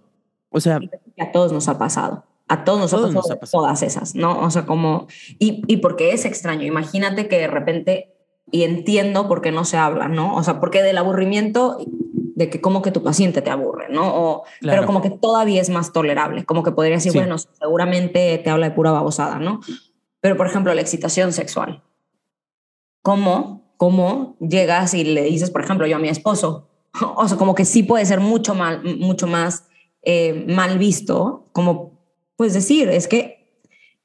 [0.49, 0.79] O sea,
[1.19, 2.23] a todos nos ha pasado.
[2.49, 3.63] A todos nos, Todos ha, pasado nos ha pasado.
[3.63, 4.39] todas esas, ¿no?
[4.39, 8.13] O sea, como, y, y porque es extraño, imagínate que de repente,
[8.51, 10.33] y entiendo por qué no se habla, ¿no?
[10.35, 11.77] O sea, porque del aburrimiento,
[12.35, 14.07] de que como que tu paciente te aburre, ¿no?
[14.15, 14.77] O, Claro.
[14.77, 17.17] Pero como que todavía es más tolerable, como que podría decir, Sí.
[17.17, 19.59] bueno, seguramente te habla de pura babosada, ¿no?
[20.21, 21.83] Pero, por ejemplo, la excitación sexual.
[23.01, 26.69] ¿Cómo, cómo llegas y le dices, por ejemplo, yo a mi esposo?
[27.15, 29.67] O sea, como que sí puede ser mucho, mal, mucho más
[30.09, 31.99] eh, mal visto, como
[32.37, 33.45] pues decir, es que,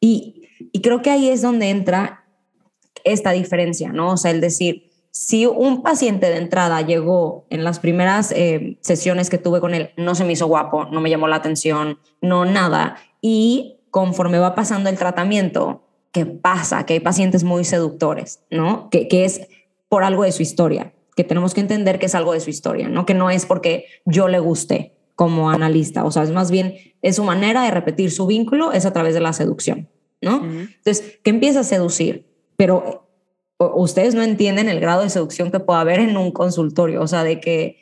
[0.01, 2.25] y, y creo que ahí es donde entra
[3.05, 4.15] esta diferencia, ¿no?
[4.15, 9.31] O sea, el decir, si un paciente de entrada llegó en las primeras eh, sesiones
[9.31, 12.47] que tuve con él, no se me hizo guapo, no me llamó la atención, no
[12.47, 16.85] nada, y conforme va pasando el tratamiento, ¿qué pasa?
[16.85, 18.91] Que hay pacientes muy seductores, ¿no?
[18.91, 19.43] Que, que es
[19.89, 22.89] por algo de su historia, que tenemos que entender que es algo de su historia,
[22.89, 23.07] ¿no?
[23.07, 27.17] Que no es porque yo le guste como analista, o sea, es más bien, es
[27.17, 29.89] su manera de repetir su vínculo, es a través de la seducción,
[30.21, 30.39] ¿no?
[30.39, 30.47] Ujú.
[30.47, 33.09] Entonces, que empieza a seducir, pero
[33.59, 37.25] ustedes no entienden el grado de seducción que puede haber en un consultorio, o sea,
[37.25, 37.79] de que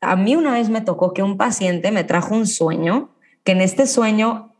[0.00, 3.10] a mí una vez me tocó que un paciente me trajo un sueño,
[3.44, 4.54] que en este sueño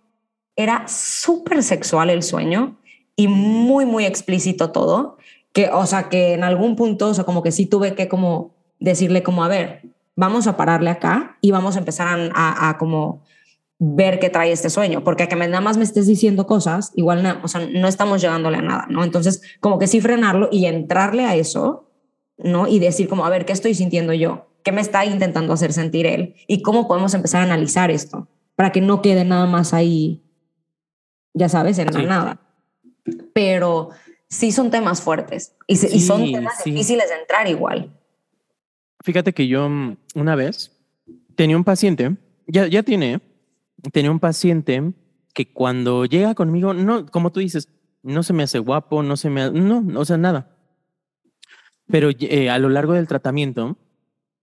[0.57, 2.79] era súper sexual el sueño
[3.17, 5.17] y muy, muy explícito todo,
[5.53, 8.55] que, o sea, que en algún punto, o sea, como que sí tuve que como
[8.79, 9.83] decirle como, a ver,
[10.21, 13.23] vamos a pararle acá y vamos a empezar a, a- a como
[13.79, 16.93] ver qué trae este sueño, porque a que me- nada más me estés diciendo cosas,
[16.95, 19.03] igual no, o sea, no estamos llegándole a nada, ¿no?
[19.03, 21.91] Entonces, como que sí frenarlo y entrarle a eso,
[22.37, 22.69] ¿no?
[22.69, 24.49] Y decir como, a ver, ¿qué estoy sintiendo yo?
[24.63, 26.35] ¿Qué me está intentando hacer sentir él?
[26.47, 28.29] ¿Y cómo podemos empezar a analizar esto?
[28.57, 30.23] para que no quede nada más ahí,
[31.33, 32.05] ya sabes, en la Sí.
[32.05, 32.41] nada.
[33.33, 33.89] Pero
[34.29, 36.71] sí son temas fuertes y, son temas sí.
[36.71, 37.91] difíciles de entrar igual.
[39.03, 40.77] Fíjate que yo mm, una vez
[41.35, 43.21] tenía un paciente, ya, ya tiene,
[43.93, 44.93] tenía un paciente
[45.33, 47.69] que cuando llega conmigo, no, como tú dices,
[48.03, 50.57] no se me hace guapo, no se me, no, o sea, nada.
[51.87, 53.77] Pero eh, a lo largo del tratamiento,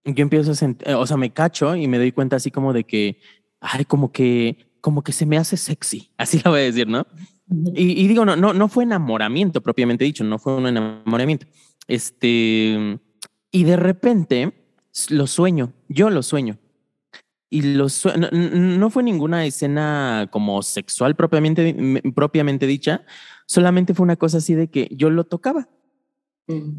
[0.04, 2.84] yo empiezo a sentir, o sea, me cacho y me doy cuenta así como de
[2.84, 3.20] que,
[3.60, 7.06] ay, como que, como que se me hace sexy, así lo voy a decir, ¿no?
[7.74, 11.46] Y, y digo, no, no, no fue enamoramiento propiamente dicho, no fue un enamoramiento.
[11.86, 12.98] Este,
[13.50, 14.52] y de repente
[15.10, 16.58] lo sueño, yo lo sueño.
[17.50, 23.06] Y lo sue- no, no fue ninguna escena como sexual propiamente, propiamente dicha,
[23.46, 25.68] solamente fue una cosa así de que yo lo tocaba
[26.46, 26.72] Mm.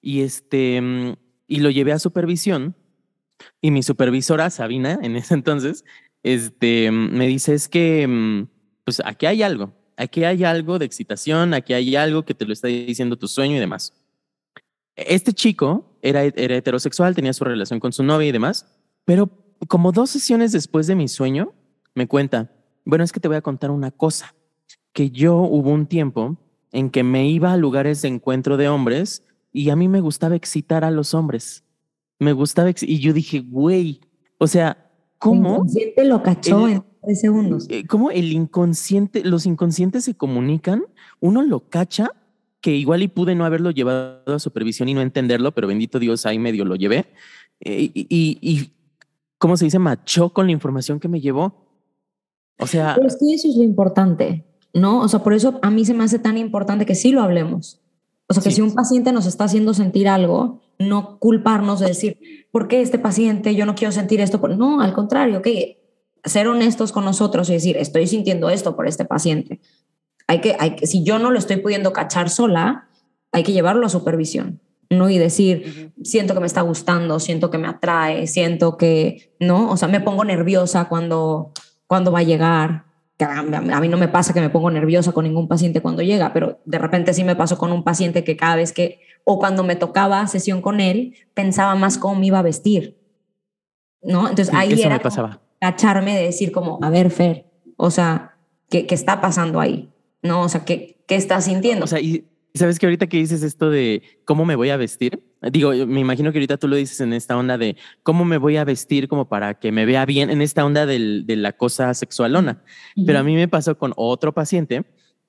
[0.00, 1.14] y este, mm,
[1.48, 2.74] y lo llevé a supervisión
[3.60, 5.84] y mi supervisora, Sabina, en ese entonces,
[6.22, 8.46] este, mm, me dice, es que,
[8.84, 12.52] pues aquí hay algo, aquí hay algo de excitación, aquí hay algo que te lo
[12.54, 13.92] está diciendo tu sueño y demás.
[14.96, 18.66] Este chico era, era heterosexual, tenía su relación con su novia y demás,
[19.04, 19.30] pero
[19.68, 21.52] como dos sesiones después de mi sueño,
[21.94, 22.52] me cuenta,
[22.84, 24.34] bueno, es que te voy a contar una cosa,
[24.92, 26.36] que yo hubo un tiempo
[26.72, 30.34] en que me iba a lugares de encuentro de hombres y a mí me gustaba
[30.36, 31.64] excitar a los hombres.
[32.18, 34.00] Me gustaba, y yo dije, güey,
[34.38, 35.54] o sea, El ¿cómo?
[35.54, 37.66] inconsciente lo cachó El- en tres segundos.
[37.70, 40.84] eh, ¿Cómo el inconsciente, los inconscientes se comunican?
[41.20, 42.12] Uno lo cacha,
[42.64, 46.24] que igual y pude no haberlo llevado a supervisión y no entenderlo, pero bendito Dios,
[46.24, 47.04] ahí medio lo llevé.
[47.60, 48.70] Eh, y, y, y,
[49.36, 49.78] ¿cómo se dice?
[49.78, 51.68] Machó con la información que me llevó.
[52.58, 55.00] O sea, Pero es que eso es lo importante, ¿no?
[55.02, 57.82] O sea, por eso a mí se me hace tan importante que sí lo hablemos.
[58.28, 58.56] O sea, que Sí.
[58.56, 62.98] si un paciente nos está haciendo sentir algo, no culparnos de decir, ¿por qué este
[62.98, 64.40] paciente yo no quiero sentir esto?
[64.40, 64.56] Por-".
[64.56, 65.84] No, al contrario, que
[66.24, 69.60] ser honestos con nosotros y decir, estoy sintiendo esto por este paciente.
[70.26, 72.88] Hay que, hay que, si yo no lo estoy pudiendo cachar sola,
[73.32, 74.60] hay que llevarlo a supervisión,
[74.90, 75.10] ¿no?
[75.10, 79.70] Y decir, siento que me está gustando, siento que me atrae, siento que, ¿no?
[79.70, 81.52] O sea, me pongo nerviosa cuando,
[81.86, 82.84] cuando va a llegar.
[83.20, 86.32] A a mí no me pasa que me pongo nerviosa con ningún paciente cuando llega,
[86.32, 89.62] pero de repente sí me pasó con un paciente que cada vez que, o cuando
[89.62, 92.98] me tocaba sesión con él, pensaba más cómo me iba a vestir,
[94.02, 94.28] ¿no?
[94.28, 95.40] Entonces sí, ahí eso era me pasaba.
[95.60, 97.46] cacharme de decir como, a ver, Fer,
[97.76, 98.36] o sea,
[98.68, 99.93] ¿qué, qué está pasando ahí?
[100.24, 100.40] ¿No?
[100.42, 101.84] O sea, ¿qué, qué estás sintiendo?
[101.84, 105.22] O sea, y sabes que ahorita que dices esto de cómo me voy a vestir,
[105.52, 108.56] digo, me imagino que ahorita tú lo dices en esta onda de cómo me voy
[108.56, 111.92] a vestir como para que me vea bien, en esta onda del- de la cosa
[111.94, 112.62] sexualona.
[113.06, 114.84] Pero a mí me pasó con otro paciente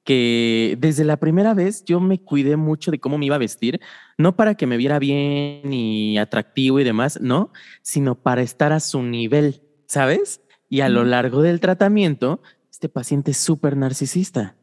[0.05, 3.81] que desde la primera vez yo me cuidé mucho de cómo me iba a vestir,
[4.19, 8.79] no para que me viera bien y atractivo y demás, no, sino para estar a
[8.79, 10.41] su nivel, ¿sabes?
[10.69, 12.41] Y a lo largo del tratamiento,
[12.71, 14.55] este paciente es súper narcisista.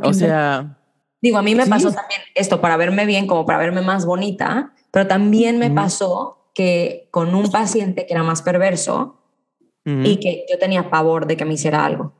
[0.00, 0.78] Qué O sea,
[1.20, 1.70] Digo, a mí me Sí.
[1.70, 6.50] pasó también esto para verme bien, como para verme más bonita, pero también me pasó
[6.54, 9.16] que con un paciente que era más perverso
[9.86, 12.12] y que yo tenía pavor de que me hiciera algo.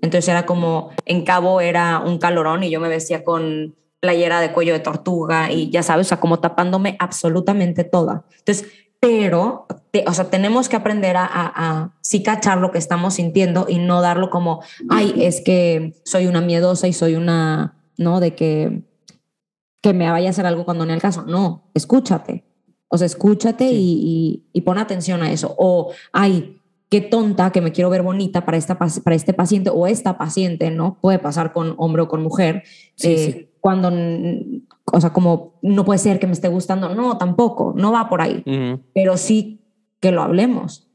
[0.00, 4.52] Entonces era como, en cabo era un calorón y yo me vestía con playera de
[4.52, 8.24] cuello de tortuga y ya sabes, o sea, como tapándome absolutamente toda.
[8.38, 8.66] Entonces,
[9.02, 13.14] pero, te- o sea, tenemos que aprender a, a, a sí cachar lo que estamos
[13.14, 18.20] sintiendo y no darlo como, ay, es que soy una miedosa y soy una, ¿no?
[18.20, 18.84] De que,
[19.82, 21.24] que me vaya a hacer algo cuando no el caso.
[21.26, 22.44] No, escúchate.
[22.86, 23.74] O sea, escúchate Sí.
[23.74, 24.00] y,
[24.52, 25.52] y, y pon atención a eso.
[25.58, 29.88] O, ay, qué tonta que me quiero ver bonita para, esta, para este paciente o
[29.88, 30.98] esta paciente, ¿no?
[31.00, 32.62] Puede pasar con hombre o con mujer.
[32.94, 33.48] Sí, eh, sí.
[33.58, 33.90] Cuando,
[34.92, 36.94] o sea, como no puede ser que me esté gustando.
[36.94, 38.44] No, tampoco, no va por ahí.
[38.94, 39.64] Pero sí
[40.00, 40.88] que lo hablemos.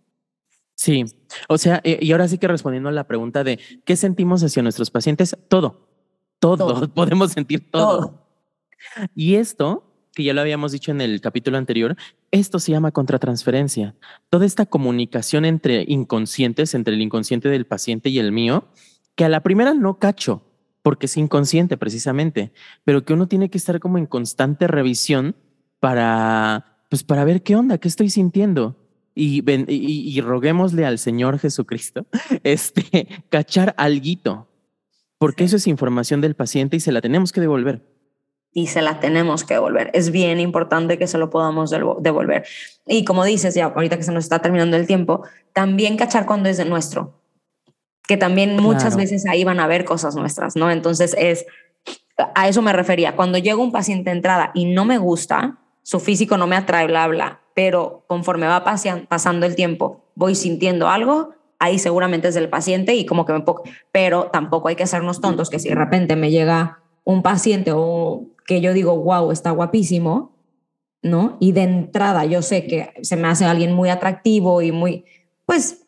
[0.76, 1.06] Sí,
[1.50, 4.62] o sea, eh, y ahora sí que respondiendo a la pregunta de qué sentimos hacia
[4.62, 5.88] nuestros pacientes, todo,
[6.40, 6.88] todo, Todo.
[6.94, 7.98] podemos sentir todo.
[7.98, 8.28] Todo.
[9.16, 9.84] Y esto,
[10.14, 11.96] que ya lo habíamos dicho en el capítulo anterior,
[12.30, 13.96] esto se llama contratransferencia.
[14.30, 18.68] Toda esta comunicación entre inconscientes, entre el inconsciente del paciente y el mío,
[19.16, 20.44] que a la primera no cacho,
[20.88, 22.54] porque es inconsciente precisamente,
[22.86, 25.36] pero que uno tiene que estar como en constante revisión
[25.82, 28.78] para, pues para ver qué onda, qué estoy sintiendo.
[29.14, 29.76] Y, ven- y,
[30.18, 32.06] y roguémosle al Señor Jesucristo,
[32.44, 34.48] este, cachar alguito,
[35.18, 37.82] porque eso es información del paciente y se la tenemos que devolver.
[38.54, 39.92] y se la tenemos que devolver.
[39.94, 42.46] Es bien importante que se lo podamos devo- devolver.
[42.88, 45.24] Y como dices, ya ahorita que se nos está terminando el tiempo,
[45.54, 47.20] también cachar cuando es de nuestro,
[48.08, 48.98] que también muchas Claro.
[48.98, 50.72] veces ahí van a ver cosas nuestras, ¿no?
[50.72, 51.46] Entonces es,
[52.36, 56.00] a eso me refería, cuando llega un paciente de entrada y no me gusta, su
[56.00, 60.88] físico no me atrae, bla, bla, pero conforme va pasean- pasando el tiempo, voy sintiendo
[60.88, 64.84] algo, ahí seguramente es del paciente y como que me pongo, pero tampoco hay que
[64.84, 69.32] hacernos tontos que si de repente me llega un paciente o que yo digo, wow,
[69.32, 70.36] está guapísimo,
[71.02, 71.38] ¿no?
[71.40, 75.06] Y de entrada yo sé que se me hace alguien muy atractivo y muy,
[75.46, 75.86] pues,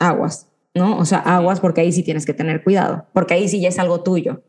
[0.00, 0.98] aguas, ¿no?
[0.98, 3.78] O sea, aguas porque ahí sí tienes que tener cuidado, porque ahí sí ya es
[3.78, 4.42] algo tuyo.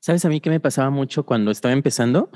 [0.00, 2.30] ¿Sabes a mí qué me pasaba mucho cuando estaba empezando?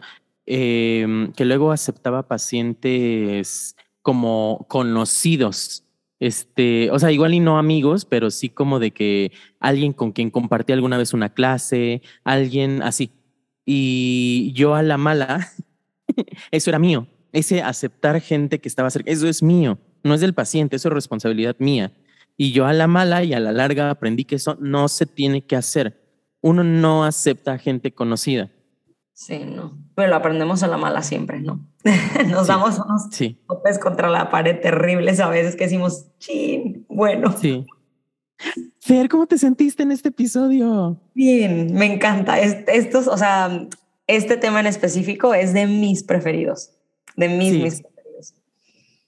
[0.46, 5.84] Em, que luego aceptaba pacientes como conocidos.
[6.20, 10.30] Este, o sea, igual y no amigos, pero sí como de que alguien con quien
[10.30, 13.10] compartí alguna vez una clase, alguien así.
[13.66, 15.52] Y yo a la mala,
[16.50, 17.06] eso era mío.
[17.32, 20.94] Ese aceptar gente que estaba cerca, eso es mío, no es del paciente, eso es
[20.94, 21.92] responsabilidad mía.
[22.40, 25.44] Y yo a la mala y a la larga aprendí que eso no se tiene
[25.44, 26.00] que hacer.
[26.40, 28.50] Uno no acepta gente conocida.
[29.12, 29.76] Sí, no.
[29.96, 31.68] Pero lo aprendemos a la mala siempre, ¿no?
[32.28, 33.44] Nos damos unos sí.
[33.82, 37.36] contra la pared terribles a veces que decimos, chin, bueno.
[37.36, 37.66] Sí.
[38.78, 40.96] Fer, ¿cómo te sentiste en este episodio?
[41.14, 42.38] Bien, me encanta.
[42.38, 43.66] Estos, o sea,
[44.06, 46.70] este tema en específico es de mis preferidos,
[47.16, 47.97] de mis, mis preferidos.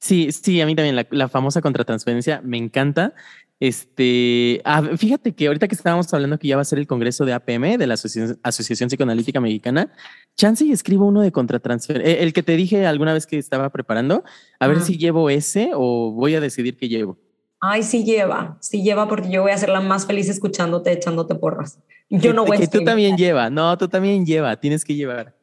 [0.00, 3.14] Sí, sí, a mí también la, la famosa contratransferencia me encanta.
[3.60, 7.26] Este, ah, fíjate que ahorita que estábamos hablando que ya va a ser el congreso
[7.26, 9.92] de APM, de la Asociación, Psicoanalítica Mexicana,
[10.34, 13.68] chance y escribo uno de contratransfer, eh, el que te dije alguna vez que estaba
[13.68, 14.24] preparando,
[14.58, 17.18] a ver si llevo ese o voy a decidir qué llevo.
[17.60, 21.34] Ay, sí lleva, sí lleva porque yo voy a ser la más feliz escuchándote, echándote
[21.34, 21.78] porras.
[22.08, 22.60] Yo no voy a...
[22.60, 25.36] Que tú también lleva, no, tú también lleva, tienes que llevar.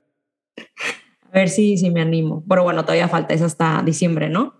[1.32, 2.43] A ver si, si me animo.
[2.47, 4.55] Pero bueno, todavía falta, es hasta diciembre, ¿no?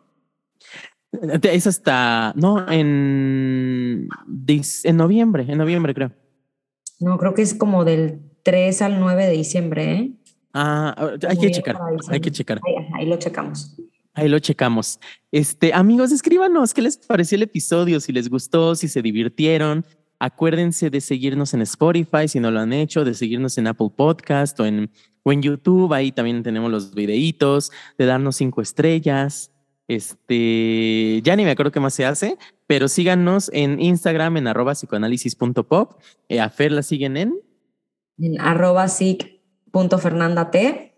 [1.12, 4.08] Es hasta, no, en,
[4.84, 6.12] en noviembre, en noviembre creo.
[7.00, 10.12] No, creo que es como del 3 al 9 de diciembre, ¿eh?
[10.54, 10.96] Ah,
[11.28, 11.78] hay que checar,
[12.10, 12.60] hay que checar.
[12.96, 13.78] Ahí, lo checamos.
[14.14, 15.00] Ahí lo checamos.
[15.32, 19.86] Este, amigos, escríbanos qué les pareció el episodio, si les gustó, si se divirtieron.
[20.20, 24.60] Acuérdense de seguirnos en Spotify si no lo han hecho, de seguirnos en Apple Podcast
[24.60, 24.90] o en,
[25.24, 25.94] o en YouTube.
[25.94, 29.52] Ahí también tenemos los videitos, de darnos cinco estrellas.
[29.88, 34.74] Este, ya ni me acuerdo qué más se hace, pero síganos en Instagram en arroba
[34.74, 36.02] psicoanálisis.pop.
[36.30, 37.40] Eh, a Fer la siguen en...
[38.18, 40.96] En arroba psic.fernandate.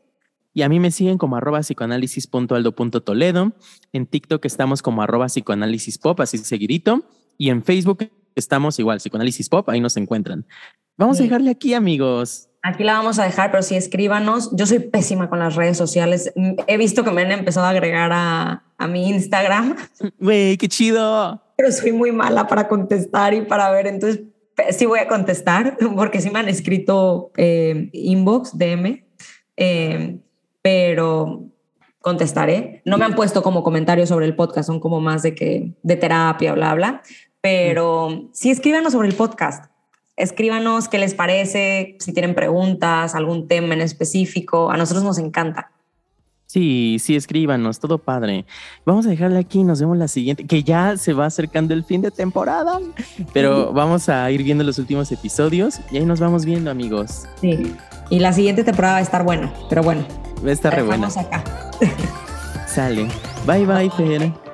[0.53, 3.51] Y a mí me siguen como arroba psicoanálisis.aldo.toledo.
[3.91, 7.03] En TikTok estamos como arroba psicoanálisis.pop, así seguidito.
[7.38, 10.45] Y en Facebook estamos igual, psicoanálisis pop, ahí nos encuentran.
[10.97, 12.49] Vamos a dejarle aquí, amigos.
[12.61, 14.53] Aquí la vamos a dejar, pero sí escríbanos.
[14.53, 16.34] Yo soy pésima con las redes sociales.
[16.67, 19.77] He visto que me han empezado a agregar a, a mi Instagram.
[20.19, 21.41] Güey, qué chido.
[21.55, 23.88] Pero soy muy mala para contestar y para ver.
[23.88, 24.23] Entonces,
[24.71, 29.05] sí voy a contestar porque sí me han escrito eh, inbox, DM,
[29.57, 30.19] eh,
[30.61, 31.45] pero
[32.01, 32.82] contestaré.
[32.86, 35.95] No me han puesto como comentarios sobre el podcast, son como más de que de
[35.95, 37.01] terapia, bla, bla.
[37.42, 39.70] Pero sí escríbanos sobre el podcast
[40.20, 44.70] escríbanos qué les parece, si tienen preguntas, algún tema en específico.
[44.70, 45.72] A nosotros nos encanta.
[46.46, 48.46] Sí, sí, escríbanos, todo padre.
[48.84, 52.02] Vamos a dejarle aquí, nos vemos la siguiente, que ya se va acercando el fin
[52.02, 52.80] de temporada,
[53.34, 57.26] pero vamos a ir viendo los últimos episodios y ahí nos vamos viendo, amigos.
[57.40, 57.72] Sí,
[58.10, 60.04] y la siguiente temporada va a estar buena, pero bueno.
[60.44, 61.08] Va a estar re buena.
[61.08, 61.44] acá.
[62.68, 63.08] Sale.
[63.46, 64.49] Bye, bye, Fer.